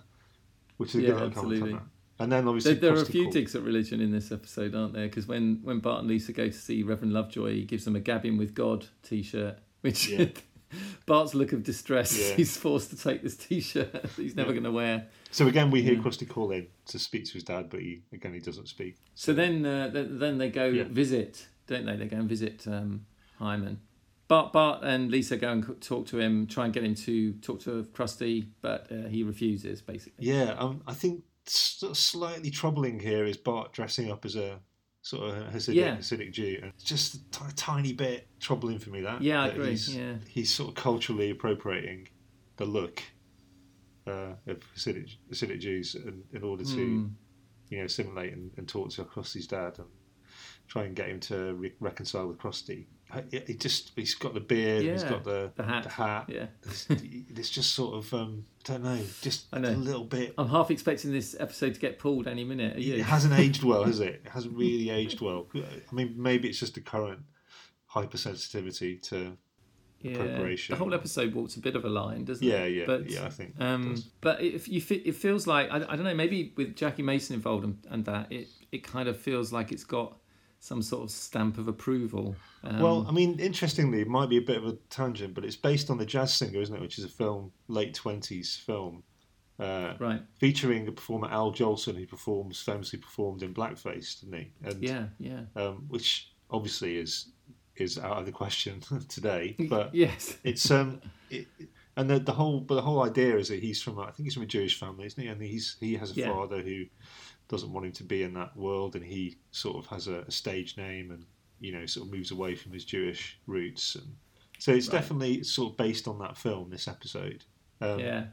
which 0.77 0.95
is 0.95 1.03
a 1.03 1.07
Yeah, 1.07 1.23
absolutely. 1.23 1.77
And 2.17 2.31
then 2.31 2.47
obviously 2.47 2.75
There, 2.75 2.91
there 2.91 2.99
are 2.99 3.03
a 3.03 3.05
few 3.05 3.29
digs 3.29 3.55
at 3.55 3.61
religion 3.63 3.99
in 3.99 4.11
this 4.11 4.31
episode, 4.31 4.73
aren't 4.73 4.93
there? 4.93 5.07
Because 5.07 5.27
when, 5.27 5.59
when 5.63 5.79
Bart 5.79 5.99
and 5.99 6.07
Lisa 6.07 6.31
go 6.31 6.47
to 6.47 6.53
see 6.53 6.81
Reverend 6.83 7.11
Lovejoy, 7.13 7.53
he 7.53 7.65
gives 7.65 7.83
them 7.83 7.95
a 7.95 7.99
Gabbing 7.99 8.37
with 8.37 8.53
God 8.53 8.85
t 9.03 9.21
shirt, 9.21 9.57
which 9.81 10.07
Yeah. 10.09 10.27
Bart's 11.05 11.33
look 11.35 11.51
of 11.53 11.63
distress. 11.63 12.17
Yeah. 12.17 12.35
He's 12.37 12.55
forced 12.57 12.89
to 12.91 12.97
take 12.97 13.21
this 13.21 13.35
t 13.37 13.59
shirt 13.59 13.93
he's 14.17 14.35
never 14.35 14.49
Yeah. 14.49 14.53
going 14.53 14.63
to 14.63 14.71
wear. 14.71 15.07
So 15.31 15.47
again, 15.47 15.71
we 15.71 15.81
hear 15.81 15.93
Yeah. 15.95 16.01
Krusty 16.01 16.27
call 16.27 16.51
in 16.51 16.67
to 16.87 16.99
speak 16.99 17.25
to 17.25 17.33
his 17.33 17.43
dad, 17.43 17.69
but 17.69 17.81
he 17.81 18.01
again 18.13 18.33
he 18.33 18.39
doesn't 18.39 18.67
speak. 18.69 18.95
So 19.15 19.33
then, 19.33 19.65
uh, 19.65 19.91
th- 19.91 20.07
then 20.11 20.37
they 20.37 20.49
go 20.49 20.71
visit, 20.85 21.47
don't 21.67 21.85
they? 21.85 21.95
They 21.97 22.05
go 22.07 22.17
and 22.17 22.29
visit 22.29 22.65
um, 22.67 23.05
Hyman. 23.39 23.79
Bart, 24.27 24.53
Bart 24.53 24.83
and 24.83 25.11
Lisa 25.11 25.37
go 25.37 25.51
and 25.51 25.81
talk 25.81 26.07
to 26.07 26.19
him, 26.19 26.47
try 26.47 26.65
and 26.65 26.73
get 26.73 26.83
him 26.83 26.95
to 26.95 27.33
talk 27.33 27.59
to 27.61 27.83
Krusty, 27.93 28.47
but 28.61 28.87
uh, 28.91 29.07
he 29.07 29.23
refuses, 29.23 29.81
basically. 29.81 30.25
Yeah, 30.25 30.55
um, 30.57 30.81
I 30.87 30.93
think 30.93 31.23
sort 31.45 31.91
of 31.91 31.97
slightly 31.97 32.49
troubling 32.49 32.99
here 32.99 33.25
is 33.25 33.37
Bart 33.37 33.71
dressing 33.71 34.11
up 34.11 34.25
as 34.25 34.35
a 34.35 34.59
sort 35.03 35.29
of 35.29 35.53
Hasidic, 35.53 35.75
Yeah. 35.75 35.97
Hasidic 35.97 36.31
Jew. 36.31 36.57
And 36.63 36.71
it's 36.73 36.83
just 36.83 37.15
a 37.15 37.53
tiny 37.55 37.93
bit 37.93 38.27
troubling 38.39 38.79
for 38.79 38.89
me 38.89 39.01
that. 39.01 39.21
Yeah, 39.21 39.43
I 39.43 39.47
that 39.49 39.55
agree, 39.57 39.69
He's, 39.71 39.95
yeah. 39.95 40.15
he's 40.27 40.51
sort 40.51 40.69
of 40.69 40.75
culturally 40.75 41.29
appropriating 41.29 42.07
the 42.57 42.65
look 42.65 43.03
uh, 44.07 44.33
of 44.47 44.59
Hasidic, 44.75 45.17
Hasidic 45.31 45.59
Jews 45.59 45.93
in, 45.93 46.23
in 46.33 46.43
order 46.43 46.63
to 46.63 46.71
Hmm. 46.71 47.07
you 47.69 47.77
know 47.79 47.85
assimilate 47.85 48.33
and, 48.33 48.51
and 48.57 48.67
talk 48.67 48.89
to 48.91 49.03
Krusty's 49.03 49.45
dad 49.47 49.77
and 49.77 49.87
try 50.67 50.85
and 50.85 50.95
get 50.95 51.09
him 51.09 51.19
to 51.21 51.53
re- 51.53 51.73
reconcile 51.79 52.27
with 52.27 52.39
Krusty. 52.39 52.87
He, 53.31 53.53
just 53.53 53.91
he's 53.95 54.13
got 54.15 54.33
the 54.33 54.39
beard, 54.41 54.83
He's 54.83 55.03
got 55.03 55.23
the 55.23 55.51
the 55.55 55.63
hat. 55.63 55.83
The 55.83 55.89
hat. 55.89 56.25
Yeah. 56.27 56.47
It's, 56.63 56.87
it's 56.89 57.49
just 57.49 57.73
sort 57.73 57.95
of 57.95 58.13
um, 58.13 58.45
I 58.67 58.73
don't 58.73 58.83
know, 58.83 58.99
just 59.21 59.51
know. 59.53 59.69
a 59.69 59.71
little 59.71 60.03
bit 60.03 60.33
I'm 60.37 60.49
half 60.49 60.69
expecting 60.71 61.11
this 61.11 61.35
episode 61.39 61.75
to 61.75 61.79
get 61.79 61.97
pulled 61.99 62.27
any 62.27 62.43
minute. 62.43 62.77
It 62.77 63.03
hasn't 63.03 63.33
aged 63.39 63.63
well, 63.63 63.83
has 63.83 63.99
it? 64.01 64.21
It 64.25 64.31
hasn't 64.31 64.55
really 64.57 64.89
aged 64.89 65.21
well. 65.21 65.47
I 65.55 65.93
mean, 65.95 66.15
maybe 66.17 66.49
it's 66.49 66.59
just 66.59 66.75
a 66.77 66.81
current 66.81 67.21
hypersensitivity 67.93 69.01
to. 69.09 69.37
yeah. 70.01 70.15
preparation. 70.17 70.73
The 70.73 70.79
whole 70.79 70.93
episode 70.93 71.33
walks 71.33 71.55
a 71.55 71.59
bit 71.59 71.75
of 71.75 71.85
a 71.85 71.89
line, 71.89 72.25
doesn't 72.25 72.45
Yeah, 72.45 72.63
it? 72.63 72.71
yeah, 72.75 72.83
But, 72.85 73.09
yeah. 73.09 73.25
I 73.25 73.29
think. 73.29 73.53
Um, 73.59 74.03
but 74.21 74.41
if 74.41 74.67
you 74.67 74.81
it 74.89 75.15
feels 75.15 75.47
like 75.47 75.69
I, 75.71 75.77
I 75.77 75.95
don't 75.95 76.03
know 76.03 76.13
maybe 76.13 76.53
with 76.57 76.75
Jackie 76.75 77.03
Mason 77.03 77.35
involved 77.35 77.63
and, 77.63 77.77
and 77.89 78.05
that 78.05 78.31
it 78.31 78.47
it 78.71 78.83
kind 78.83 79.07
of 79.07 79.17
feels 79.17 79.53
like 79.53 79.71
it's 79.71 79.83
got 79.83 80.17
some 80.65 80.81
sort 80.81 81.03
of 81.03 81.11
stamp 81.11 81.57
of 81.59 81.67
approval. 81.67 82.35
Um, 82.63 82.79
well, 82.79 83.05
I 83.07 83.11
mean, 83.11 83.39
interestingly, 83.39 84.01
it 84.01 84.07
might 84.07 84.29
be 84.29 84.37
a 84.37 84.41
bit 84.41 84.57
of 84.57 84.65
a 84.65 84.73
tangent, 84.89 85.35
but 85.35 85.45
it's 85.45 85.55
based 85.55 85.91
on 85.91 85.97
the 85.99 86.05
Jazz 86.05 86.33
Singer, 86.33 86.59
isn't 86.59 86.75
it? 86.75 86.81
Which 86.81 86.97
is 86.97 87.05
a 87.05 87.09
film, 87.09 87.51
late 87.67 87.93
twenties 87.93 88.55
film, 88.65 89.03
uh, 89.59 89.93
right, 89.99 90.21
featuring 90.39 90.85
the 90.85 90.91
performer 90.91 91.27
Al 91.29 91.51
Jolson, 91.53 91.95
who 91.95 92.07
performs 92.07 92.61
famously 92.61 92.97
performed 92.97 93.43
in 93.43 93.53
blackface, 93.53 94.19
didn't 94.21 94.39
he? 94.39 94.51
And, 94.63 94.83
yeah, 94.83 95.05
yeah, 95.19 95.41
Um, 95.55 95.85
which 95.87 96.31
obviously 96.49 96.97
is 96.97 97.29
is 97.75 97.99
out 97.99 98.17
of 98.17 98.25
the 98.25 98.31
question 98.31 98.81
today, 99.07 99.55
but 99.69 99.93
yes, 99.93 100.37
it's 100.43 100.71
um 100.71 100.99
it, 101.29 101.45
and 101.97 102.09
the, 102.09 102.19
the 102.19 102.31
whole 102.33 102.59
but 102.59 102.75
the 102.75 102.81
whole 102.81 103.03
idea 103.03 103.37
is 103.37 103.49
that 103.49 103.59
he's 103.61 103.81
from 103.83 103.99
I 103.99 104.05
think 104.11 104.25
he's 104.25 104.33
from 104.33 104.43
a 104.43 104.47
Jewish 104.47 104.79
family, 104.79 105.05
isn't 105.05 105.21
he? 105.21 105.29
And 105.29 105.39
he's 105.41 105.77
he 105.79 105.93
has 105.95 106.09
a 106.11 106.15
Yeah. 106.15 106.33
father 106.33 106.61
who 106.61 106.85
doesn't 107.47 107.71
want 107.71 107.85
him 107.85 107.91
to 107.93 108.03
be 108.03 108.23
in 108.23 108.33
that 108.33 108.55
world, 108.57 108.95
and 108.95 109.05
he 109.05 109.37
sort 109.51 109.77
of 109.77 109.85
has 109.87 110.07
a, 110.07 110.21
a 110.21 110.31
stage 110.31 110.77
name, 110.77 111.11
and 111.11 111.25
you 111.59 111.71
know 111.71 111.85
sort 111.85 112.07
of 112.07 112.13
moves 112.13 112.31
away 112.31 112.55
from 112.55 112.71
his 112.73 112.85
Jewish 112.85 113.39
roots, 113.47 113.95
and 113.95 114.15
so 114.59 114.71
it's 114.73 114.87
Right. 114.87 114.99
definitely 115.01 115.43
sort 115.43 115.71
of 115.71 115.77
based 115.77 116.07
on 116.07 116.17
that 116.19 116.37
film. 116.37 116.69
This 116.69 116.87
episode, 116.87 117.43
um, 117.81 117.99
yeah, 117.99 118.25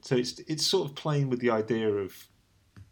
so 0.00 0.16
it's 0.16 0.38
it's 0.40 0.66
sort 0.66 0.88
of 0.88 0.94
playing 0.96 1.28
with 1.30 1.40
the 1.40 1.50
idea 1.50 1.88
of 1.88 2.26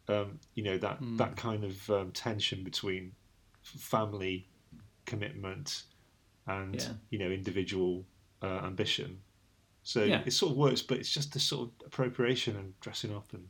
um, 0.08 0.38
you 0.54 0.62
know 0.62 0.78
that 0.78 0.98
Hmm. 0.98 1.16
that 1.16 1.36
kind 1.36 1.64
of 1.64 1.90
um, 1.90 2.12
tension 2.12 2.62
between 2.62 3.12
family 3.62 4.48
commitment 5.06 5.84
and 6.46 6.74
Yeah. 6.80 6.92
you 7.10 7.18
know 7.18 7.30
individual 7.30 8.04
uh, 8.42 8.60
ambition. 8.64 9.20
So 9.82 10.04
Yeah. 10.04 10.22
it 10.26 10.32
sort 10.32 10.52
of 10.52 10.56
works, 10.58 10.82
but 10.82 10.98
it's 10.98 11.10
just 11.10 11.32
this 11.32 11.44
sort 11.44 11.68
of 11.68 11.86
appropriation 11.86 12.56
and 12.56 12.78
dressing 12.80 13.14
up 13.14 13.32
and 13.32 13.48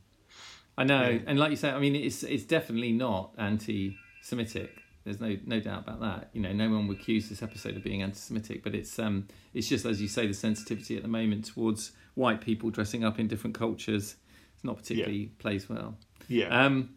I 0.77 0.83
know. 0.83 1.09
Yeah. 1.09 1.19
And 1.27 1.39
like 1.39 1.51
you 1.51 1.55
say, 1.57 1.71
I 1.71 1.79
mean, 1.79 1.95
it's 1.95 2.23
it's 2.23 2.43
definitely 2.43 2.91
not 2.91 3.31
anti-Semitic. 3.37 4.81
There's 5.03 5.19
no 5.19 5.37
no 5.45 5.59
doubt 5.59 5.83
about 5.83 6.01
that. 6.01 6.29
You 6.33 6.41
know, 6.41 6.51
no 6.53 6.69
one 6.69 6.87
would 6.87 6.97
accuse 6.97 7.29
this 7.29 7.43
episode 7.43 7.75
of 7.77 7.83
being 7.83 8.01
anti-Semitic, 8.01 8.63
but 8.63 8.73
it's 8.73 8.97
um 8.99 9.27
it's 9.53 9.67
just 9.67 9.85
as 9.85 10.01
you 10.01 10.07
say, 10.07 10.25
the 10.27 10.33
sensitivity 10.33 10.95
at 10.97 11.03
the 11.03 11.07
moment 11.09 11.45
towards 11.45 11.91
white 12.15 12.41
people 12.41 12.69
dressing 12.69 13.03
up 13.03 13.19
in 13.19 13.27
different 13.27 13.55
cultures. 13.55 14.15
It's 14.55 14.63
not 14.63 14.77
particularly 14.77 15.27
plays 15.37 15.69
well. 15.69 15.97
yeah, 16.27 16.47
Um, 16.65 16.95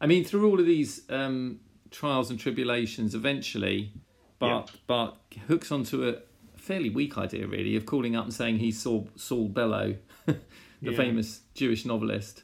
I 0.00 0.06
mean, 0.06 0.24
through 0.24 0.48
all 0.50 0.58
of 0.58 0.66
these 0.66 1.02
um, 1.10 1.60
trials 1.90 2.30
and 2.30 2.40
tribulations, 2.40 3.14
eventually 3.14 3.92
Bart 4.38 4.72
Bart 4.86 5.14
hooks 5.46 5.70
onto 5.70 6.08
a 6.08 6.16
fairly 6.56 6.88
weak 6.90 7.16
idea, 7.18 7.46
really, 7.46 7.76
of 7.76 7.86
calling 7.86 8.16
up 8.16 8.24
and 8.24 8.34
saying 8.34 8.58
he 8.58 8.72
saw 8.72 9.04
Saul 9.14 9.48
Bellow, 9.48 9.96
the 10.26 10.36
Yeah. 10.80 10.96
famous 10.96 11.42
Jewish 11.54 11.84
novelist, 11.84 12.42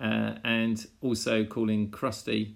uh, 0.00 0.38
and 0.44 0.86
also 1.00 1.44
calling 1.44 1.90
Krusty 1.90 2.54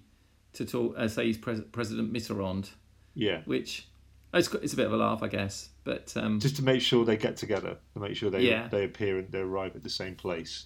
to 0.53 0.65
talk, 0.65 0.95
uh, 0.97 1.07
say 1.07 1.25
he's 1.27 1.37
pres- 1.37 1.61
President 1.71 2.11
Mitterrand, 2.13 2.69
yeah. 3.13 3.41
which 3.45 3.87
it's, 4.33 4.53
it's 4.55 4.73
a 4.73 4.75
bit 4.75 4.85
of 4.85 4.93
a 4.93 4.97
laugh, 4.97 5.23
I 5.23 5.27
guess, 5.27 5.69
but 5.83 6.13
um, 6.17 6.39
Just 6.39 6.55
to 6.57 6.63
make 6.63 6.81
sure 6.81 7.05
they 7.05 7.17
get 7.17 7.37
together, 7.37 7.77
to 7.93 7.99
make 7.99 8.15
sure 8.15 8.29
they 8.29 8.41
Yeah. 8.41 8.67
they 8.67 8.83
appear 8.85 9.19
and 9.19 9.31
they 9.31 9.39
arrive 9.39 9.75
at 9.75 9.83
the 9.83 9.89
same 9.89 10.15
place. 10.15 10.65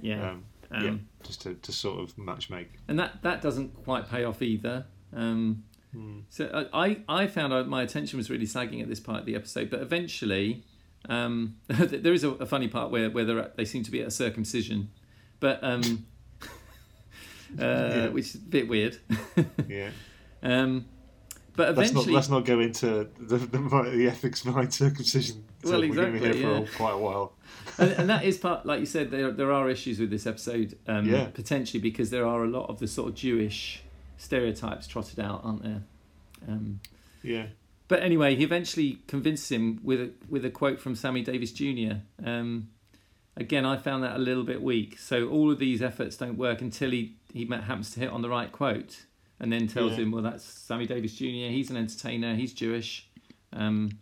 yeah. 0.00 0.30
Um, 0.30 0.44
Um, 0.70 0.84
yeah, 0.84 0.94
just 1.26 1.40
to, 1.42 1.54
to 1.54 1.72
sort 1.72 1.98
of 2.00 2.18
match 2.18 2.50
make. 2.50 2.68
and 2.88 2.98
that 2.98 3.22
that 3.22 3.40
doesn't 3.40 3.72
quite 3.84 4.08
pay 4.10 4.24
off 4.24 4.42
either. 4.42 4.84
Um, 5.14 5.64
Hmm. 5.94 6.18
So 6.28 6.50
I 6.52 6.86
I 7.08 7.22
I 7.22 7.26
found 7.28 7.66
my 7.70 7.82
attention 7.82 8.18
was 8.18 8.28
really 8.28 8.44
sagging 8.44 8.82
at 8.82 8.88
this 8.90 9.00
part 9.00 9.20
of 9.20 9.24
the 9.24 9.34
episode, 9.34 9.70
but 9.70 9.80
eventually 9.80 10.62
um, 11.08 11.56
there 11.68 12.12
is 12.12 12.24
a, 12.24 12.30
a 12.32 12.44
funny 12.44 12.68
part 12.68 12.90
where 12.90 13.08
where 13.08 13.24
they're 13.24 13.38
at, 13.40 13.56
they 13.56 13.64
seem 13.64 13.82
to 13.84 13.90
be 13.90 14.02
at 14.02 14.08
a 14.08 14.10
circumcision, 14.10 14.90
but 15.40 15.62
um, 15.62 16.06
uh, 17.58 18.08
which 18.08 18.26
is 18.26 18.34
a 18.36 18.38
bit 18.38 18.68
weird. 18.68 18.98
Yeah. 19.68 19.90
um, 20.42 20.86
but 21.56 21.76
Let's 21.76 21.92
not 21.92 22.00
eventually, 22.02 22.14
let's 22.14 22.28
not 22.28 22.44
go 22.44 22.60
into 22.60 23.08
the 23.18 23.36
the, 23.38 23.58
the 23.58 24.06
ethics 24.08 24.42
behind 24.42 24.72
circumcision. 24.72 25.44
Well, 25.64 25.80
we're 25.80 25.92
going 25.92 26.12
be 26.12 26.18
here 26.20 26.28
exactly, 26.30 26.66
for 26.66 26.76
quite 26.76 26.92
a 26.92 26.98
while. 26.98 27.32
and, 27.78 27.90
and 27.90 28.10
that 28.10 28.24
is 28.24 28.38
part, 28.38 28.64
like 28.64 28.78
you 28.78 28.86
said, 28.86 29.10
there 29.10 29.32
there 29.32 29.50
are 29.52 29.68
issues 29.68 29.98
with 29.98 30.08
this 30.08 30.24
episode, 30.24 30.78
um, 30.86 31.04
Yeah. 31.04 31.26
potentially 31.34 31.80
because 31.80 32.10
there 32.10 32.24
are 32.24 32.44
a 32.44 32.46
lot 32.48 32.70
of 32.70 32.78
the 32.78 32.86
sort 32.86 33.08
of 33.08 33.16
Jewish 33.16 33.82
stereotypes 34.18 34.86
trotted 34.86 35.18
out, 35.18 35.40
aren't 35.42 35.64
there? 35.64 35.82
Um, 36.46 36.78
Yeah, 37.24 37.46
But 37.88 38.04
anyway, 38.04 38.36
he 38.36 38.44
eventually 38.44 39.00
convinced 39.08 39.50
him 39.50 39.80
with 39.82 40.00
a, 40.00 40.10
with 40.28 40.44
a 40.44 40.50
quote 40.50 40.78
from 40.80 40.94
Sammy 40.94 41.22
Davis 41.22 41.50
Jr. 41.50 41.94
Um, 42.24 42.68
again, 43.38 43.64
I 43.64 43.76
found 43.78 44.02
that 44.04 44.16
a 44.16 44.18
little 44.18 44.44
bit 44.44 44.60
weak. 44.62 44.98
So 44.98 45.28
all 45.28 45.50
of 45.50 45.58
these 45.58 45.80
efforts 45.80 46.16
don't 46.16 46.36
work 46.36 46.60
until 46.60 46.90
he, 46.90 47.16
he 47.32 47.46
happens 47.46 47.90
to 47.92 48.00
hit 48.00 48.10
on 48.10 48.20
the 48.20 48.28
right 48.28 48.52
quote 48.52 49.06
and 49.40 49.50
then 49.52 49.66
tells 49.68 49.92
Yeah. 49.92 49.98
him, 50.04 50.10
well, 50.10 50.22
that's 50.22 50.44
Sammy 50.44 50.86
Davis 50.86 51.14
Jr. 51.14 51.24
He's 51.26 51.70
an 51.70 51.76
entertainer. 51.76 52.34
He's 52.34 52.52
Jewish. 52.52 53.08
Um, 53.52 53.98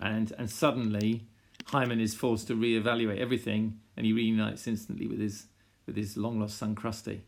and, 0.00 0.32
and 0.38 0.48
suddenly 0.50 1.26
Hyman 1.66 2.00
is 2.00 2.14
forced 2.14 2.46
to 2.46 2.54
reevaluate 2.54 3.18
everything 3.18 3.80
and 3.96 4.06
he 4.06 4.12
reunites 4.12 4.66
instantly 4.66 5.06
with 5.06 5.18
his, 5.20 5.46
with 5.86 5.96
his 5.96 6.16
long 6.16 6.40
lost 6.40 6.56
son, 6.58 6.74
Krusty. 6.74 7.20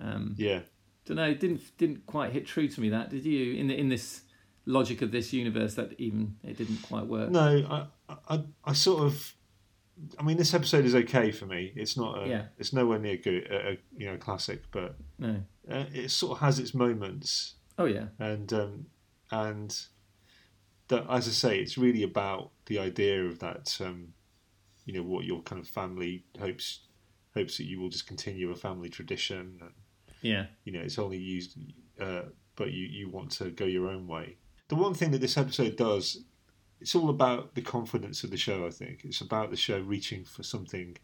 Um, 0.00 0.34
yeah. 0.38 0.60
don't 1.06 1.16
know. 1.16 1.24
It 1.28 1.40
didn't 1.40 1.76
didn't 1.76 2.06
quite 2.06 2.32
hit 2.32 2.46
true 2.46 2.68
to 2.68 2.80
me. 2.80 2.88
That 2.90 3.10
did 3.10 3.24
you 3.24 3.54
in 3.54 3.66
the, 3.68 3.74
in 3.76 3.88
this 3.88 4.22
logic 4.66 5.02
of 5.02 5.10
this 5.10 5.32
universe 5.32 5.74
that 5.74 5.98
even 5.98 6.36
it 6.44 6.56
didn't 6.56 6.82
quite 6.82 7.06
work. 7.06 7.30
No, 7.30 7.88
I, 8.08 8.14
I, 8.28 8.42
I 8.64 8.72
sort 8.74 9.02
of 9.02 9.34
I 10.18 10.22
mean, 10.22 10.36
this 10.36 10.54
episode 10.54 10.84
is 10.84 10.94
okay 10.94 11.30
for 11.32 11.46
me. 11.46 11.72
It's 11.74 11.96
not. 11.96 12.22
A, 12.22 12.28
Yeah. 12.28 12.44
It's 12.58 12.72
nowhere 12.72 12.98
near 12.98 13.16
good. 13.16 13.46
A, 13.50 13.70
a, 13.72 13.78
you 13.96 14.06
know, 14.06 14.16
classic, 14.16 14.62
but 14.70 14.96
No. 15.18 15.42
uh, 15.70 15.84
it 15.92 16.10
sort 16.10 16.32
of 16.32 16.38
has 16.40 16.58
its 16.58 16.74
moments, 16.74 17.54
Oh 17.78 17.84
yeah. 17.86 18.08
and 18.18 18.52
um, 18.52 18.86
and 19.30 19.76
that, 20.88 21.04
as 21.10 21.28
I 21.28 21.32
say, 21.32 21.58
it's 21.60 21.76
really 21.76 22.02
about 22.02 22.50
the 22.66 22.78
idea 22.78 23.24
of 23.24 23.38
that. 23.40 23.76
Um, 23.80 24.14
you 24.84 24.94
know, 24.94 25.02
what 25.02 25.24
your 25.26 25.42
kind 25.42 25.60
of 25.60 25.68
family 25.68 26.24
hopes 26.38 26.80
hopes 27.34 27.58
that 27.58 27.64
you 27.66 27.78
will 27.80 27.90
just 27.90 28.06
continue 28.06 28.50
a 28.50 28.56
family 28.56 28.88
tradition, 28.88 29.58
and 29.60 29.72
Yeah. 30.22 30.46
you 30.64 30.72
know, 30.72 30.80
it's 30.80 30.98
only 30.98 31.18
used, 31.18 31.58
uh, 32.00 32.22
but 32.56 32.70
you 32.72 32.86
you 32.86 33.08
want 33.10 33.30
to 33.32 33.50
go 33.50 33.64
your 33.66 33.88
own 33.88 34.06
way. 34.06 34.36
The 34.68 34.76
one 34.76 34.94
thing 34.94 35.10
that 35.12 35.20
this 35.20 35.36
episode 35.36 35.76
does, 35.76 36.24
it's 36.80 36.94
all 36.94 37.10
about 37.10 37.54
the 37.54 37.62
confidence 37.62 38.24
of 38.24 38.30
the 38.30 38.36
show. 38.36 38.66
I 38.66 38.70
think 38.70 39.04
it's 39.04 39.20
about 39.20 39.50
the 39.50 39.56
show 39.56 39.78
reaching 39.80 40.24
for 40.24 40.42
something 40.42 40.96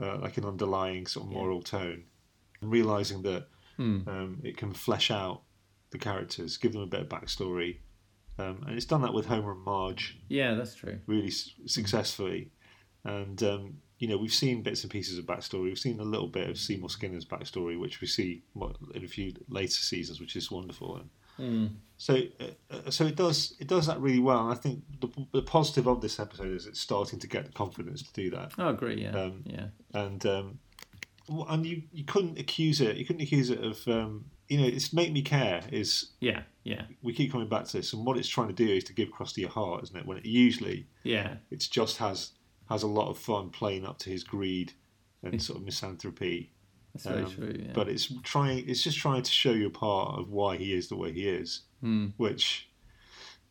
uh, 0.00 0.16
like 0.18 0.36
an 0.38 0.44
underlying 0.44 1.06
sort 1.06 1.26
of 1.26 1.32
Yeah. 1.32 1.38
moral 1.38 1.60
tone, 1.62 2.04
and 2.60 2.70
realizing 2.70 3.22
that 3.22 3.48
Hmm. 3.76 4.08
um, 4.08 4.40
it 4.44 4.56
can 4.56 4.72
flesh 4.72 5.10
out 5.10 5.42
the 5.90 5.98
characters, 5.98 6.56
give 6.56 6.72
them 6.72 6.82
a 6.82 6.86
bit 6.86 7.00
of 7.00 7.08
backstory, 7.08 7.78
um, 8.38 8.62
and 8.66 8.76
it's 8.76 8.86
done 8.86 9.02
that 9.02 9.12
with 9.14 9.26
Homer 9.26 9.52
and 9.52 9.62
Marge 9.64 10.18
Yeah, 10.28 10.54
that's 10.54 10.74
true. 10.76 11.00
really 11.06 11.28
s- 11.28 11.50
successfully. 11.66 12.50
And 13.04 13.42
um, 13.42 13.78
you 13.98 14.06
know, 14.06 14.16
we've 14.16 14.32
seen 14.32 14.62
bits 14.62 14.82
and 14.84 14.92
pieces 14.92 15.18
of 15.18 15.26
backstory. 15.26 15.64
We've 15.64 15.78
seen 15.78 15.98
a 15.98 16.04
little 16.04 16.28
bit 16.28 16.48
of 16.48 16.56
Seymour 16.58 16.90
Skinner's 16.90 17.24
backstory, 17.24 17.76
which 17.78 18.00
we 18.00 18.06
see 18.06 18.42
in 18.94 19.04
a 19.04 19.08
few 19.08 19.34
later 19.48 19.72
seasons, 19.72 20.20
which 20.20 20.36
is 20.36 20.50
wonderful. 20.52 20.96
And 20.96 21.10
Hmm. 21.38 21.66
so, 21.96 22.14
uh, 22.40 22.44
uh, 22.70 22.90
so 22.90 23.06
it 23.06 23.16
does 23.16 23.54
it 23.58 23.66
does 23.68 23.86
that 23.86 23.98
really 24.00 24.18
well. 24.20 24.40
And 24.48 24.52
I 24.52 24.60
think 24.60 24.82
the, 25.00 25.08
the 25.32 25.42
positive 25.42 25.86
of 25.88 26.00
this 26.00 26.18
episode 26.20 26.54
is 26.54 26.66
it's 26.66 26.80
starting 26.80 27.18
to 27.20 27.26
get 27.26 27.46
the 27.46 27.52
confidence 27.52 28.02
to 28.02 28.12
do 28.12 28.28
that. 28.30 28.52
I 28.58 28.70
agree. 28.70 29.02
Yeah. 29.02 29.18
Um, 29.18 29.42
yeah. 29.46 29.66
And 29.94 30.24
um, 30.26 30.58
and 31.48 31.64
you 31.66 31.82
you 31.92 32.04
couldn't 32.04 32.38
accuse 32.38 32.80
it. 32.80 32.96
You 32.96 33.04
couldn't 33.06 33.22
accuse 33.22 33.50
it 33.50 33.62
of 33.64 33.86
um, 33.88 34.24
you 34.48 34.58
know 34.58 34.66
it's 34.66 34.92
make 34.92 35.12
me 35.12 35.22
care 35.22 35.62
is 35.70 36.10
Yeah. 36.20 36.42
Yeah. 36.64 36.82
we 37.02 37.12
keep 37.14 37.32
coming 37.32 37.48
back 37.48 37.64
to 37.66 37.76
this, 37.78 37.92
and 37.94 38.04
what 38.04 38.18
it's 38.18 38.28
trying 38.28 38.48
to 38.48 38.54
do 38.54 38.68
is 38.68 38.84
to 38.84 38.92
give 38.92 39.08
across 39.08 39.32
to 39.34 39.40
your 39.40 39.50
heart, 39.50 39.82
isn't 39.84 39.96
it? 39.96 40.06
When 40.06 40.18
it 40.18 40.26
usually 40.26 40.86
Yeah. 41.04 41.36
it 41.50 41.66
just 41.70 41.96
has 41.98 42.32
has 42.68 42.82
a 42.82 42.86
lot 42.88 43.08
of 43.08 43.16
fun 43.18 43.48
playing 43.50 43.86
up 43.86 43.98
to 44.00 44.10
his 44.10 44.22
greed 44.24 44.72
and 45.22 45.42
sort 45.42 45.58
of 45.58 45.64
misanthropy. 45.64 46.50
That's 46.94 47.06
very 47.06 47.24
Um, 47.24 47.30
true. 47.30 47.56
Yeah. 47.58 47.72
But 47.74 47.88
it's 47.88 48.12
trying 48.22 48.68
it's 48.68 48.82
just 48.82 48.98
trying 48.98 49.22
to 49.22 49.30
show 49.30 49.52
you 49.52 49.66
a 49.66 49.70
part 49.70 50.18
of 50.18 50.30
why 50.30 50.56
he 50.56 50.72
is 50.74 50.88
the 50.88 50.96
way 50.96 51.12
he 51.12 51.28
is, 51.28 51.62
Hmm. 51.80 52.06
which 52.16 52.68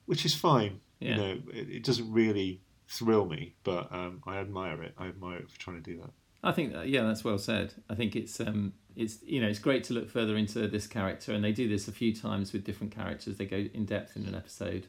which 0.06 0.26
is 0.26 0.34
fine. 0.36 0.80
Yeah. 1.00 1.10
You 1.10 1.16
know, 1.18 1.42
it, 1.54 1.70
it 1.70 1.84
doesn't 1.84 2.12
really 2.12 2.62
thrill 2.88 3.26
me, 3.26 3.56
but 3.64 3.92
um, 3.92 4.22
I 4.26 4.38
admire 4.38 4.82
it. 4.82 4.94
I 4.98 5.08
admire 5.08 5.38
it 5.40 5.50
for 5.52 5.60
trying 5.60 5.84
to 5.84 5.92
do 5.92 5.98
that. 6.02 6.12
I 6.44 6.52
think 6.54 6.74
that, 6.74 6.88
yeah, 6.88 7.04
that's 7.04 7.24
well 7.24 7.38
said. 7.38 7.74
I 7.90 7.96
think 7.96 8.16
it's 8.16 8.40
um 8.40 8.74
it's 8.96 9.22
you 9.24 9.40
know 9.42 9.48
it's 9.48 9.60
great 9.60 9.84
to 9.86 9.94
look 9.94 10.10
further 10.10 10.36
into 10.38 10.68
this 10.68 10.88
character, 10.88 11.34
and 11.34 11.44
they 11.44 11.52
do 11.52 11.68
this 11.68 11.88
a 11.88 11.92
few 11.92 12.14
times 12.16 12.54
with 12.54 12.64
different 12.64 12.94
characters. 12.96 13.38
They 13.38 13.46
go 13.46 13.58
in 13.74 13.86
depth 13.86 14.16
in 14.16 14.26
an 14.26 14.36
episode. 14.36 14.88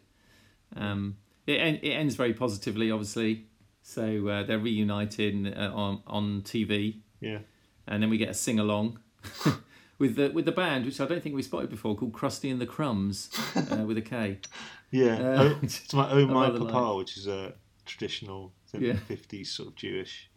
Um, 0.77 1.17
it 1.47 1.61
it 1.83 1.91
ends 1.91 2.15
very 2.15 2.35
positively, 2.35 2.91
obviously. 2.91 3.47
So 3.83 4.29
uh, 4.29 4.43
they're 4.45 4.59
reunited 4.59 5.57
uh, 5.57 5.73
on 5.75 6.03
on 6.07 6.43
TV, 6.43 7.01
Yeah. 7.21 7.39
And 7.89 8.03
then 8.03 8.11
we 8.11 8.19
get 8.19 8.29
a 8.29 8.35
sing 8.35 8.59
along 8.59 8.99
with 9.99 10.17
the 10.17 10.31
with 10.31 10.45
the 10.45 10.53
band, 10.53 10.85
which 10.85 11.01
I 11.01 11.07
don't 11.07 11.23
think 11.23 11.35
we 11.35 11.43
spotted 11.43 11.71
before, 11.71 11.97
called 11.97 12.13
Krusty 12.13 12.51
and 12.51 12.61
the 12.61 12.67
Crumbs 12.67 13.31
uh, 13.57 13.85
with 13.87 13.99
a 13.99 14.03
K. 14.03 14.39
Yeah. 14.91 15.15
Uh, 15.17 15.43
oh, 15.43 15.59
it's 15.63 15.93
my 15.93 16.11
Oh 16.11 16.27
My 16.39 16.51
Papa, 16.51 16.65
like- 16.65 16.97
which 16.99 17.17
is 17.17 17.27
a 17.27 17.55
traditional 17.85 18.53
Yeah. 18.73 18.95
50s 19.09 19.47
sort 19.49 19.69
of 19.69 19.75
Jewish. 19.75 20.31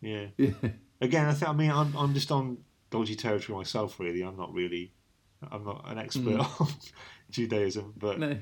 Yeah. 0.00 0.26
Yeah. 0.38 0.52
Again, 1.00 1.26
I 1.26 1.32
think 1.34 1.48
I 1.50 1.52
mean 1.52 1.70
I'm 1.70 1.94
I'm 1.96 2.14
just 2.14 2.32
on 2.32 2.58
dodgy 2.90 3.16
territory 3.16 3.58
myself. 3.58 4.00
Really, 4.00 4.22
I'm 4.22 4.36
not 4.36 4.52
really 4.54 4.92
I'm 5.50 5.64
not 5.64 5.84
an 5.90 5.98
expert 5.98 6.38
on 6.60 6.68
Judaism, 7.30 7.92
but 7.98 8.18
No. 8.18 8.38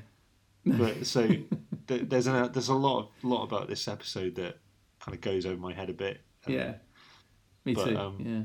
but 0.63 1.05
so 1.05 1.27
th- 1.27 2.03
there's 2.09 2.27
a 2.27 2.49
there's 2.53 2.69
a 2.69 2.73
lot 2.73 2.99
of, 2.99 3.07
lot 3.23 3.43
about 3.43 3.67
this 3.67 3.87
episode 3.87 4.35
that 4.35 4.57
kind 4.99 5.13
of 5.15 5.21
goes 5.21 5.45
over 5.45 5.57
my 5.59 5.73
head 5.73 5.89
a 5.89 5.93
bit. 5.93 6.21
Um, 6.47 6.53
Yeah. 6.53 6.73
Me 7.65 7.73
But, 7.73 7.85
too. 7.89 7.97
um, 7.97 8.17
yeah. 8.19 8.41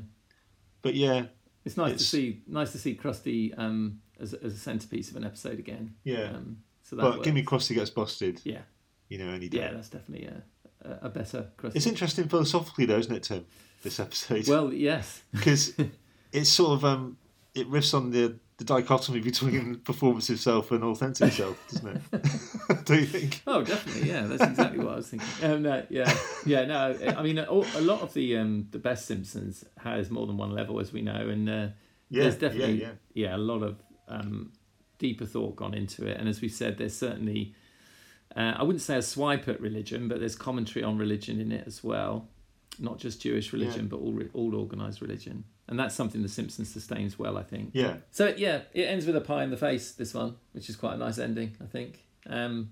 But 0.81 0.95
yeah, 0.95 1.25
It's 1.63 1.77
nice 1.77 1.91
It's- 1.93 1.99
to 2.01 2.05
see 2.07 2.41
nice 2.47 2.71
to 2.71 2.77
see 2.79 2.95
Krusty 2.95 3.53
um, 3.57 4.01
as, 4.19 4.33
as 4.33 4.53
a 4.53 4.57
centerpiece 4.57 5.09
of 5.11 5.15
an 5.15 5.23
episode 5.23 5.59
again. 5.59 5.95
yeah. 6.03 6.31
Um, 6.35 6.57
so 6.83 6.95
that 6.95 7.01
but 7.03 7.23
give 7.23 7.33
me. 7.35 7.43
Krusty 7.43 7.75
gets 7.75 7.89
busted. 7.91 8.41
yeah, 8.43 8.61
You 9.07 9.17
know, 9.19 9.29
any 9.29 9.47
day. 9.47 9.59
yeah, 9.59 9.71
that's 9.71 9.89
definitely 9.89 10.27
a, 10.27 10.43
a, 10.83 10.99
a 11.03 11.09
better 11.09 11.47
Krusty. 11.57 11.75
It's 11.75 11.85
interesting 11.87 12.27
philosophically, 12.27 12.85
though, 12.85 12.97
isn't 12.97 13.15
it, 13.15 13.23
Tim? 13.23 13.45
This 13.83 13.99
episode, 13.99 14.47
Well, 14.47 14.73
yes, 14.73 15.21
because 15.31 15.73
it's 16.33 16.49
sort 16.49 16.71
of 16.73 16.85
um, 16.85 17.17
it 17.55 17.69
riffs 17.69 17.93
on 17.93 18.11
the 18.11 18.35
the 18.61 18.73
dichotomy 18.81 19.19
between 19.19 19.75
performance 19.83 20.27
self 20.39 20.71
and 20.71 20.83
authentic 20.83 21.31
self, 21.33 21.57
doesn't 21.71 21.95
it? 22.13 22.85
Do 22.85 22.95
you 22.95 23.05
think? 23.05 23.41
oh, 23.47 23.63
definitely, 23.63 24.09
yeah, 24.09 24.27
that's 24.27 24.43
exactly 24.43 24.79
what 24.83 24.93
I 24.93 24.95
was 24.97 25.09
thinking. 25.09 25.27
Um, 25.43 25.63
no, 25.63 25.83
yeah, 25.89 26.13
yeah, 26.45 26.65
no, 26.65 26.97
I 27.17 27.23
mean, 27.23 27.39
a, 27.39 27.51
lot 27.51 28.01
of 28.01 28.13
the 28.13 28.37
um, 28.37 28.67
the 28.71 28.79
best 28.79 29.05
Simpsons 29.07 29.65
has 29.79 30.11
more 30.11 30.27
than 30.27 30.37
one 30.37 30.51
level, 30.51 30.79
as 30.79 30.93
we 30.93 31.01
know, 31.01 31.27
and 31.29 31.49
uh, 31.49 31.67
Yeah, 32.09 32.23
there's 32.23 32.35
definitely 32.37 32.81
yeah, 32.81 32.91
yeah. 33.13 33.35
a 33.35 33.39
lot 33.39 33.63
of 33.63 33.81
um, 34.07 34.51
deeper 34.99 35.25
thought 35.25 35.55
gone 35.55 35.73
into 35.73 36.05
it 36.05 36.19
and 36.19 36.29
as 36.29 36.41
we 36.41 36.47
said 36.47 36.77
there's 36.77 36.95
certainly 36.95 37.55
uh, 38.35 38.53
i 38.57 38.61
wouldn't 38.61 38.83
say 38.83 38.97
a 38.97 39.01
swipe 39.01 39.47
at 39.47 39.59
religion 39.59 40.07
but 40.07 40.19
there's 40.19 40.35
commentary 40.35 40.83
on 40.83 40.95
religion 40.95 41.41
in 41.41 41.51
it 41.51 41.63
as 41.65 41.83
well 41.83 42.27
not 42.77 42.99
just 42.99 43.19
jewish 43.19 43.51
religion 43.51 43.83
Yeah. 43.85 43.87
but 43.89 43.97
all, 43.97 44.11
re- 44.13 44.29
all 44.35 44.53
organized 44.55 45.01
religion 45.01 45.43
and 45.71 45.79
that's 45.79 45.95
something 45.95 46.21
the 46.21 46.29
simpsons 46.29 46.71
sustains 46.71 47.17
well 47.17 47.37
i 47.39 47.43
think 47.43 47.71
Yeah, 47.73 47.95
so 48.11 48.31
yeah 48.37 48.61
it 48.73 48.83
ends 48.83 49.07
with 49.07 49.15
a 49.15 49.21
pie 49.21 49.43
in 49.43 49.49
the 49.49 49.57
face 49.57 49.93
this 49.93 50.13
one 50.13 50.35
which 50.51 50.69
is 50.69 50.75
quite 50.75 50.93
a 50.93 50.97
nice 50.97 51.17
ending 51.17 51.55
i 51.63 51.65
think 51.65 52.05
um, 52.27 52.71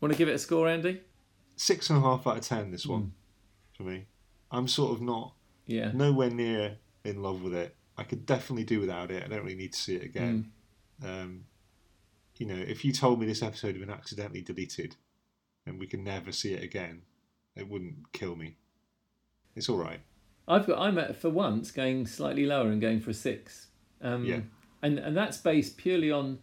want 0.00 0.12
to 0.12 0.18
give 0.18 0.28
it 0.28 0.34
a 0.34 0.38
score 0.38 0.68
andy 0.68 1.00
six 1.56 1.90
and 1.90 1.98
a 1.98 2.02
half 2.02 2.26
out 2.26 2.36
of 2.38 2.44
ten. 2.44 2.70
This 2.70 2.86
one 2.86 3.00
Hmm. 3.02 3.08
for 3.76 3.82
me. 3.84 4.06
I'm 4.50 4.68
sort 4.68 4.92
of 4.92 5.00
not 5.02 5.34
yeah 5.66 5.90
nowhere 5.92 6.30
near 6.30 6.76
in 7.04 7.22
love 7.22 7.42
with 7.42 7.54
it. 7.54 7.74
I 7.96 8.04
could 8.04 8.24
definitely 8.26 8.64
do 8.64 8.80
without 8.80 9.10
it. 9.10 9.22
I 9.24 9.28
don't 9.28 9.42
really 9.42 9.54
need 9.56 9.72
to 9.74 9.78
see 9.78 9.96
it 9.96 10.04
again. 10.04 10.52
Hmm. 11.00 11.06
Um, 11.06 11.44
you 12.38 12.46
know, 12.46 12.54
if 12.56 12.84
you 12.84 12.92
told 12.92 13.20
me 13.20 13.26
this 13.26 13.42
episode 13.42 13.68
had 13.76 13.80
been 13.80 13.90
accidentally 13.90 14.40
deleted 14.42 14.96
and 15.66 15.78
we 15.78 15.86
can 15.86 16.02
never 16.04 16.32
see 16.32 16.54
it 16.54 16.62
again, 16.64 17.02
it 17.54 17.68
wouldn't 17.68 18.12
kill 18.12 18.34
me. 18.36 18.56
It's 19.54 19.68
all 19.68 19.76
right. 19.78 20.00
I've 20.52 20.66
got 20.66 20.78
I'm 20.78 20.98
at, 20.98 21.16
for 21.16 21.30
once 21.30 21.70
going 21.70 22.06
slightly 22.06 22.46
lower 22.46 22.68
and 22.70 22.80
going 22.80 23.00
for 23.00 23.10
a 23.10 23.14
six. 23.14 23.68
Um, 24.00 24.24
Yeah. 24.24 24.40
And 24.82 24.98
and 24.98 25.16
that's 25.16 25.36
based 25.38 25.76
purely 25.76 26.10
on, 26.10 26.38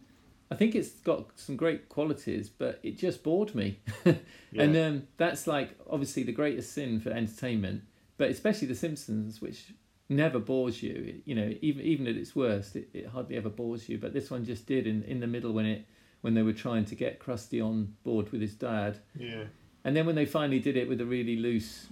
I 0.50 0.54
think 0.56 0.74
it's 0.74 0.90
got 1.10 1.38
some 1.38 1.56
great 1.56 1.88
qualities, 1.88 2.48
but 2.48 2.80
it 2.82 2.96
just 2.98 3.22
bored 3.22 3.54
me. 3.54 3.80
And 4.56 4.76
um, 4.76 5.06
that's 5.16 5.46
like 5.46 5.70
obviously 5.88 6.22
the 6.24 6.32
greatest 6.32 6.72
sin 6.72 7.00
for 7.00 7.10
entertainment, 7.10 7.82
but 8.18 8.30
especially 8.30 8.66
The 8.68 8.74
Simpsons, 8.74 9.40
which 9.40 9.72
never 10.08 10.38
bores 10.40 10.82
you. 10.82 10.94
It- 11.10 11.22
you 11.24 11.34
know, 11.34 11.54
even 11.60 11.82
even 11.92 12.06
at 12.08 12.16
its 12.16 12.34
worst, 12.34 12.76
it, 12.76 12.88
it 12.92 13.06
hardly 13.06 13.36
ever 13.36 13.50
bores 13.50 13.88
you. 13.88 13.96
But 13.98 14.12
this 14.12 14.30
one 14.30 14.44
just 14.44 14.66
did 14.66 14.86
in 14.86 15.02
in 15.04 15.20
the 15.20 15.26
middle 15.26 15.52
when 15.52 15.66
it 15.66 15.86
when 16.22 16.34
they 16.34 16.42
were 16.42 16.52
trying 16.66 16.84
to 16.86 16.94
get 16.94 17.20
Krusty 17.20 17.60
on 17.64 17.94
board 18.02 18.30
with 18.32 18.40
his 18.40 18.54
dad. 18.54 18.98
Yeah. 19.18 19.44
And 19.84 19.94
then 19.96 20.04
when 20.06 20.14
they 20.16 20.26
finally 20.26 20.58
did 20.58 20.76
it 20.76 20.88
with 20.88 21.00
a 21.00 21.06
really 21.06 21.36
loose 21.36 21.86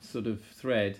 sort 0.00 0.26
of 0.26 0.42
thread, 0.60 0.98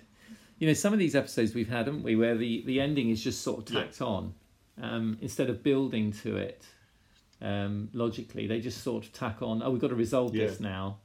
you 0.60 0.66
know, 0.68 0.74
some 0.74 0.92
of 0.92 0.98
these 1.00 1.16
episodes 1.16 1.54
we've 1.54 1.68
had, 1.68 1.86
haven't 1.86 2.04
we, 2.04 2.14
where 2.14 2.36
the, 2.36 2.62
the 2.66 2.80
ending 2.80 3.10
is 3.10 3.20
just 3.24 3.42
sort 3.42 3.68
of 3.68 3.74
Yeah. 3.74 3.80
tacked 3.82 4.00
on 4.00 4.34
um, 4.80 5.18
instead 5.20 5.50
of 5.50 5.62
building 5.64 6.12
to 6.22 6.36
it 6.36 6.62
um, 7.42 7.88
logically. 7.92 8.46
They 8.46 8.60
just 8.60 8.82
sort 8.84 9.04
of 9.06 9.12
tack 9.12 9.42
on, 9.42 9.62
oh, 9.62 9.70
we've 9.70 9.80
got 9.80 9.88
to 9.88 9.94
resolve 9.96 10.32
this 10.32 10.60
now. 10.60 10.98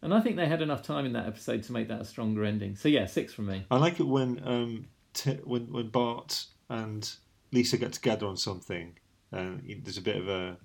And 0.00 0.12
I 0.12 0.20
think 0.20 0.34
they 0.36 0.46
had 0.48 0.62
enough 0.62 0.82
time 0.82 1.04
in 1.06 1.12
that 1.12 1.26
episode 1.26 1.62
to 1.64 1.72
make 1.72 1.86
that 1.88 2.00
a 2.00 2.04
stronger 2.04 2.44
ending. 2.44 2.74
So 2.74 2.88
yeah, 2.88 3.06
six 3.06 3.32
from 3.32 3.46
me. 3.46 3.64
I 3.70 3.76
like 3.76 4.00
it 4.00 4.06
when 4.06 4.40
um, 4.44 4.86
t- 5.14 5.38
when 5.44 5.70
when 5.72 5.88
Bart 5.90 6.46
and 6.68 7.08
Lisa 7.52 7.76
get 7.76 7.92
together 7.92 8.26
on 8.26 8.36
something, 8.36 8.98
and 9.30 9.62
there's 9.84 9.98
a 9.98 10.02
bit 10.02 10.16
of 10.16 10.28
a, 10.28 10.56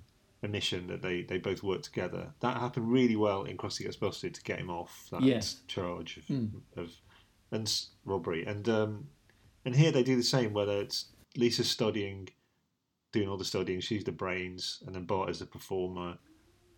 a 0.42 0.48
mission 0.48 0.88
that 0.88 1.02
they, 1.02 1.22
they 1.22 1.38
both 1.38 1.62
work 1.62 1.82
together. 1.82 2.32
That 2.40 2.56
happened 2.56 2.90
really 2.90 3.14
well 3.14 3.44
in 3.44 3.56
Krusty 3.56 3.82
Gets 3.84 3.94
Busted 3.96 4.34
to 4.34 4.42
get 4.42 4.58
him 4.58 4.70
off 4.70 5.06
that 5.12 5.22
Yes. 5.22 5.60
charge 5.68 6.16
of, 6.16 6.24
Mm. 6.24 6.50
of 6.76 6.90
and 7.50 7.72
robbery. 8.04 8.44
And 8.44 8.68
um, 8.68 9.08
and 9.64 9.74
here 9.76 9.90
they 9.92 10.02
do 10.02 10.16
the 10.16 10.22
same, 10.22 10.52
whether 10.52 10.80
it's 10.80 11.06
Lisa's 11.36 11.70
studying, 11.70 12.28
doing 13.12 13.28
all 13.28 13.36
the 13.36 13.44
studying, 13.44 13.80
she's 13.80 14.04
the 14.04 14.12
brains, 14.12 14.82
and 14.86 14.94
then 14.94 15.04
Bart 15.04 15.30
is 15.30 15.38
the 15.38 15.46
performer. 15.46 16.18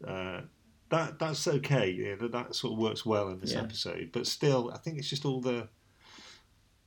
Uh, 0.07 0.43
that 0.91 1.19
that's 1.19 1.47
okay. 1.47 1.91
Yeah, 1.91 2.15
that, 2.17 2.33
that 2.33 2.55
sort 2.55 2.73
of 2.73 2.79
works 2.79 3.05
well 3.07 3.29
in 3.29 3.39
this 3.41 3.53
Yeah. 3.53 3.61
episode. 3.63 4.11
But 4.13 4.27
still, 4.27 4.71
I 4.75 4.79
think 4.79 4.99
it's 4.99 5.09
just 5.09 5.25
all 5.25 5.41
the 5.41 5.69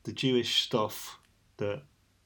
the 0.04 0.12
Jewish 0.14 0.64
stuff 0.64 1.20
that 1.58 1.84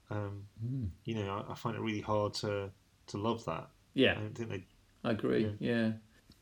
um, 0.10 0.46
Mm. 0.66 0.90
you 1.04 1.16
know. 1.16 1.46
I, 1.48 1.52
I 1.52 1.56
find 1.56 1.76
it 1.76 1.82
really 1.82 2.02
hard 2.02 2.34
to 2.36 2.72
to 3.08 3.18
love 3.18 3.44
that. 3.46 3.52
I 3.64 3.68
Yeah, 3.94 4.16
don't 4.16 4.34
think 4.36 4.50
they. 4.50 4.66
I 5.04 5.12
agree. 5.12 5.56
Yeah. 5.60 5.94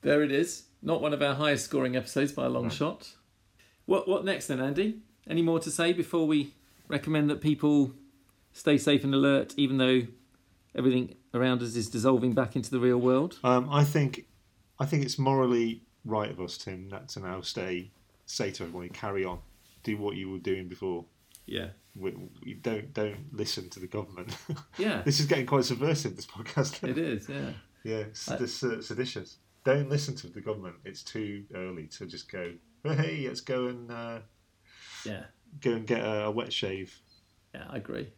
There 0.02 0.24
it 0.24 0.32
is. 0.32 0.66
Not 0.82 1.02
one 1.02 1.14
of 1.14 1.22
our 1.22 1.34
highest 1.36 1.66
scoring 1.66 1.96
episodes 1.96 2.32
by 2.32 2.46
a 2.46 2.50
long 2.50 2.66
Right. 2.66 2.74
shot. 2.74 3.16
What 3.86 4.08
what 4.08 4.26
next 4.26 4.48
then, 4.48 4.60
Andy? 4.60 5.00
Any 5.28 5.42
more 5.42 5.60
to 5.60 5.72
say 5.72 5.94
before 5.94 6.28
we 6.28 6.54
recommend 6.88 7.30
that 7.30 7.42
people 7.42 7.94
stay 8.54 8.78
safe 8.78 9.04
and 9.04 9.14
alert, 9.14 9.54
even 9.58 9.78
though 9.78 10.04
everything 10.76 11.16
around 11.34 11.62
us 11.62 11.76
is 11.76 11.90
dissolving 11.90 12.34
back 12.34 12.56
into 12.56 12.70
the 12.72 12.80
real 12.80 12.98
world? 12.98 13.40
Um, 13.44 13.68
I 13.72 13.84
think, 13.84 14.26
I 14.80 14.86
think 14.86 15.04
it's 15.04 15.18
morally 15.18 15.82
right 16.06 16.30
of 16.30 16.40
us, 16.40 16.58
Tim, 16.58 16.88
not 16.90 17.10
to 17.10 17.20
now 17.22 17.42
stay, 17.42 17.92
say 18.26 18.52
to 18.52 18.64
everyone, 18.64 18.90
carry 18.90 19.26
on, 19.26 19.40
do 19.84 19.98
what 19.98 20.16
you 20.16 20.30
were 20.30 20.38
doing 20.40 20.68
before. 20.68 21.06
Yeah. 21.46 21.70
We, 21.96 22.14
we 22.44 22.54
don't 22.56 22.94
don't 22.94 23.34
listen 23.34 23.70
to 23.72 23.80
the 23.80 23.88
government. 23.88 24.36
Yeah. 24.78 25.02
this 25.04 25.20
is 25.20 25.26
getting 25.26 25.46
quite 25.46 25.64
subversive. 25.66 26.16
This 26.16 26.28
podcast. 26.28 26.84
it 26.88 26.98
is, 26.98 27.30
yeah. 27.30 27.52
Yeah, 27.84 27.98
it's 27.98 28.30
I- 28.30 28.36
this, 28.38 28.64
uh, 28.64 28.82
seditious. 28.82 29.38
Don't 29.64 29.90
listen 29.90 30.16
to 30.18 30.28
the 30.28 30.42
government. 30.42 30.76
It's 30.86 31.02
too 31.02 31.44
early 31.56 31.88
to 31.98 32.06
just 32.06 32.32
go. 32.32 32.54
Hey, 32.96 33.26
let's 33.28 33.42
go 33.42 33.68
and 33.68 33.92
uh, 33.92 34.20
Yeah. 35.06 35.24
go 35.62 35.72
and 35.74 35.88
get 35.88 36.02
a, 36.02 36.26
a 36.26 36.32
wet 36.32 36.52
shave. 36.54 36.98
Yeah, 37.54 37.66
I 37.70 37.78
agree. 37.78 38.12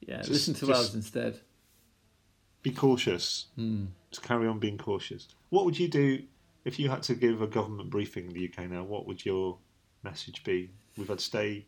Yeah. 0.00 0.18
Just- 0.18 0.30
Listen 0.30 0.54
to 0.54 0.72
us 0.72 0.94
instead. 0.94 1.40
Be 2.62 2.70
cautious. 2.72 3.46
Hmm. 3.54 3.86
Just 4.10 4.22
carry 4.22 4.48
on 4.48 4.58
being 4.58 4.78
cautious. 4.78 5.28
What 5.50 5.64
would 5.64 5.78
you 5.78 5.88
do 5.88 6.22
if 6.64 6.78
you 6.78 6.88
had 6.88 7.02
to 7.04 7.14
give 7.14 7.40
a 7.42 7.46
government 7.46 7.90
briefing 7.90 8.26
in 8.26 8.32
the 8.32 8.48
UK 8.48 8.68
now? 8.70 8.82
What 8.82 9.06
would 9.06 9.24
your 9.24 9.58
message 10.02 10.42
be? 10.44 10.70
We've 10.96 11.08
had 11.08 11.20
stay. 11.20 11.66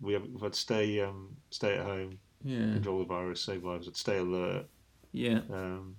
We 0.00 0.14
have, 0.14 0.22
we've 0.26 0.40
had 0.42 0.54
stay. 0.54 1.00
Um, 1.00 1.36
stay 1.50 1.74
at 1.76 1.84
home. 1.84 2.18
Yeah. 2.42 2.72
Control 2.72 2.98
the 3.00 3.04
virus. 3.04 3.40
Save 3.42 3.64
lives. 3.64 3.86
I'd 3.86 3.96
stay 3.96 4.18
alert. 4.18 4.66
Yeah. 5.12 5.40
Um, 5.52 5.96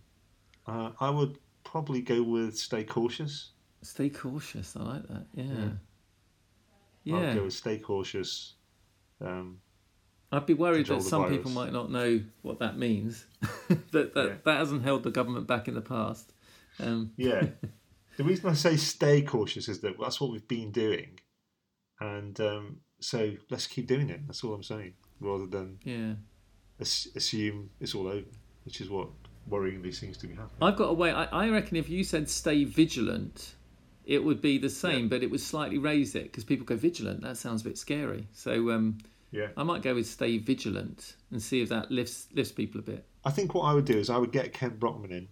uh, 0.68 0.92
I 1.00 1.10
would 1.10 1.38
probably 1.64 2.02
go 2.02 2.22
with 2.24 2.58
stay 2.58 2.84
cautious. 2.84 3.52
Stay 3.82 4.10
cautious. 4.10 4.76
I 4.76 4.84
like 4.84 5.08
that. 5.08 5.26
Yeah. 5.34 5.44
Yeah. 5.46 5.70
Yeah. 7.04 7.30
I'd 7.32 7.36
go 7.36 7.44
with 7.46 7.54
stay 7.54 7.78
cautious. 7.80 8.54
Um, 9.20 9.60
I'd 10.32 10.46
be 10.46 10.54
worried 10.54 10.86
that 10.88 11.02
some 11.04 11.24
virus. 11.24 11.38
people 11.38 11.52
might 11.52 11.74
not 11.74 11.92
know 11.92 12.22
what 12.42 12.60
that 12.60 12.78
means. 12.78 13.26
that 13.70 14.14
that, 14.14 14.16
Yeah. 14.16 14.36
that 14.46 14.58
hasn't 14.58 14.84
held 14.84 15.04
the 15.04 15.12
government 15.12 15.48
back 15.48 15.68
in 15.68 15.74
the 15.74 15.82
past. 15.82 16.32
Um, 16.80 17.12
Yeah. 17.18 17.48
the 18.18 18.24
reason 18.24 18.50
I 18.50 18.54
say 18.54 18.78
stay 18.78 19.22
cautious 19.24 19.68
is 19.68 19.80
that 19.82 19.96
that's 20.00 20.22
what 20.22 20.32
we've 20.32 20.48
been 20.48 20.72
doing. 20.72 21.20
And 22.00 22.40
um, 22.40 22.78
so 23.00 23.34
let's 23.50 23.68
keep 23.68 23.88
doing 23.88 24.10
it. 24.10 24.26
That's 24.26 24.44
all 24.44 24.54
I'm 24.54 24.64
saying. 24.64 24.94
Rather 25.20 25.46
than 25.46 25.80
yeah. 25.84 26.14
as- 26.80 27.10
assume 27.16 27.70
it's 27.80 27.94
all 27.94 28.08
over, 28.08 28.26
which 28.64 28.82
is 28.82 28.90
what 28.90 29.10
worryingly 29.50 29.94
seems 29.94 30.18
to 30.18 30.28
be 30.28 30.34
happening. 30.34 30.58
I've 30.62 30.78
got 30.78 30.90
a 30.90 30.94
way. 30.94 31.12
I, 31.12 31.26
I 31.26 31.50
reckon 31.50 31.78
if 31.78 31.90
you 31.90 32.04
said 32.04 32.30
stay 32.30 32.64
vigilant, 32.64 33.56
it 34.06 34.24
would 34.24 34.42
be 34.42 34.58
the 34.58 34.70
same, 34.70 35.04
Yeah. 35.04 35.08
but 35.10 35.24
it 35.24 35.32
would 35.32 35.42
slightly 35.42 35.78
raise 35.78 36.16
it 36.16 36.24
because 36.24 36.44
people 36.44 36.66
go 36.66 36.76
vigilant. 36.76 37.22
That 37.22 37.38
sounds 37.38 37.62
a 37.62 37.66
bit 37.66 37.78
scary. 37.78 38.28
So 38.34 38.72
um, 38.72 38.98
Yeah. 39.32 39.50
I 39.56 39.64
might 39.64 39.82
go 39.82 39.96
with 39.96 40.08
stay 40.08 40.38
vigilant 40.38 41.16
and 41.32 41.42
see 41.42 41.62
if 41.62 41.70
that 41.70 41.92
lifts 41.92 42.28
lifts 42.34 42.52
people 42.52 42.80
a 42.80 42.84
bit. 42.84 43.06
I 43.24 43.32
think 43.32 43.54
what 43.54 43.64
I 43.64 43.74
would 43.74 43.86
do 43.86 43.98
is 43.98 44.10
I 44.10 44.18
would 44.18 44.32
get 44.32 44.54
Kent 44.54 44.80
Brockman 44.80 45.12
in 45.12 45.28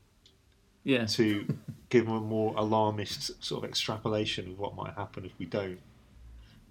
Yeah. 0.84 1.06
to 1.08 1.46
give 1.90 2.06
him 2.08 2.14
a 2.14 2.22
more 2.22 2.54
alarmist 2.56 3.44
sort 3.44 3.64
of 3.64 3.70
extrapolation 3.70 4.48
of 4.52 4.60
what 4.60 4.76
might 4.76 4.94
happen 4.94 5.26
if 5.26 5.32
we 5.40 5.46
don't 5.46 5.80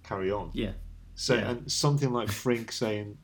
carry 0.03 0.31
on. 0.31 0.51
Yeah. 0.53 0.73
So 1.15 1.35
Yeah. 1.35 1.51
and 1.51 1.71
something 1.71 2.11
like 2.11 2.29
Frink 2.31 2.71
saying 2.71 3.17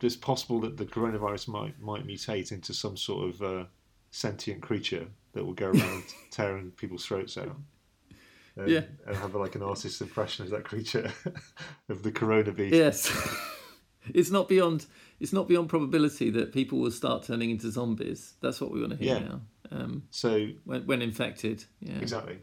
it's 0.00 0.14
possible 0.16 0.60
that 0.60 0.76
the 0.76 0.84
coronavirus 0.86 1.48
might 1.48 1.80
might 1.80 2.06
mutate 2.06 2.52
into 2.52 2.72
some 2.74 2.96
sort 2.96 3.28
of 3.30 3.42
uh, 3.42 3.64
sentient 4.10 4.60
creature 4.62 5.08
that 5.32 5.44
will 5.44 5.54
go 5.54 5.70
around 5.70 6.04
tearing 6.30 6.70
people's 6.72 7.04
throats 7.04 7.36
out. 7.36 7.56
And, 8.58 8.68
Yeah. 8.68 8.82
and 9.06 9.16
have 9.16 9.34
like 9.34 9.54
an 9.54 9.62
artist's 9.62 10.00
impression 10.00 10.44
of 10.44 10.50
that 10.50 10.64
creature 10.64 11.10
of 11.88 12.02
the 12.02 12.10
corona 12.12 12.52
beast. 12.52 12.74
Yes. 12.74 13.10
it's 14.14 14.30
not 14.30 14.48
beyond. 14.48 14.86
It's 15.20 15.32
not 15.32 15.48
beyond 15.48 15.68
probability 15.68 16.30
that 16.30 16.52
people 16.52 16.78
will 16.80 16.90
start 16.90 17.24
turning 17.24 17.50
into 17.50 17.70
zombies. 17.70 18.34
That's 18.40 18.60
what 18.60 18.70
we 18.70 18.80
want 18.80 18.92
to 18.92 18.98
hear 18.98 19.14
Yeah. 19.16 19.28
now. 19.28 19.40
Um, 19.70 20.02
So 20.10 20.48
when, 20.64 20.86
when 20.86 21.02
infected. 21.02 21.64
Yeah. 21.80 21.98
exactly. 22.00 22.38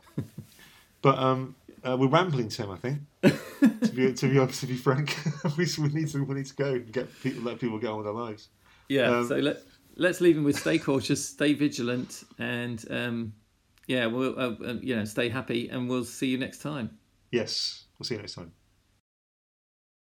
but 1.01 1.17
um, 1.17 1.55
uh, 1.83 1.95
we're 1.99 2.07
rambling, 2.07 2.49
Tim. 2.49 2.71
I 2.71 2.77
think 2.77 2.99
to 3.21 3.91
be 3.93 4.13
to 4.13 4.27
be 4.27 4.37
honest, 4.39 4.61
to 4.61 4.67
be 4.67 4.75
frank, 4.75 5.15
we, 5.57 5.67
we 5.79 5.89
need 5.89 6.07
to 6.09 6.23
we 6.23 6.35
need 6.35 6.45
to 6.47 6.55
go 6.55 6.73
and 6.73 6.91
get 6.91 7.07
people 7.21 7.43
let 7.43 7.59
people 7.59 7.77
get 7.79 7.89
on 7.89 7.97
with 7.97 8.05
their 8.05 8.13
lives. 8.13 8.49
Yeah. 8.89 9.17
Um, 9.19 9.27
so 9.27 9.35
let 9.37 9.57
let's 9.95 10.21
leave 10.21 10.35
them 10.35 10.43
with 10.43 10.57
stay 10.59 10.77
cautious, 10.77 11.27
stay 11.27 11.53
vigilant, 11.53 12.23
and 12.39 12.83
um, 12.89 13.33
yeah, 13.87 14.05
we'll 14.07 14.37
uh, 14.39 14.55
uh, 14.63 14.73
you 14.81 14.95
know 14.95 15.05
stay 15.05 15.29
happy, 15.29 15.69
and 15.69 15.89
we'll 15.89 16.05
see 16.05 16.27
you 16.27 16.37
next 16.37 16.59
time. 16.59 16.97
Yes, 17.31 17.85
we'll 17.97 18.05
see 18.05 18.15
you 18.15 18.21
next 18.21 18.35
time. 18.35 18.51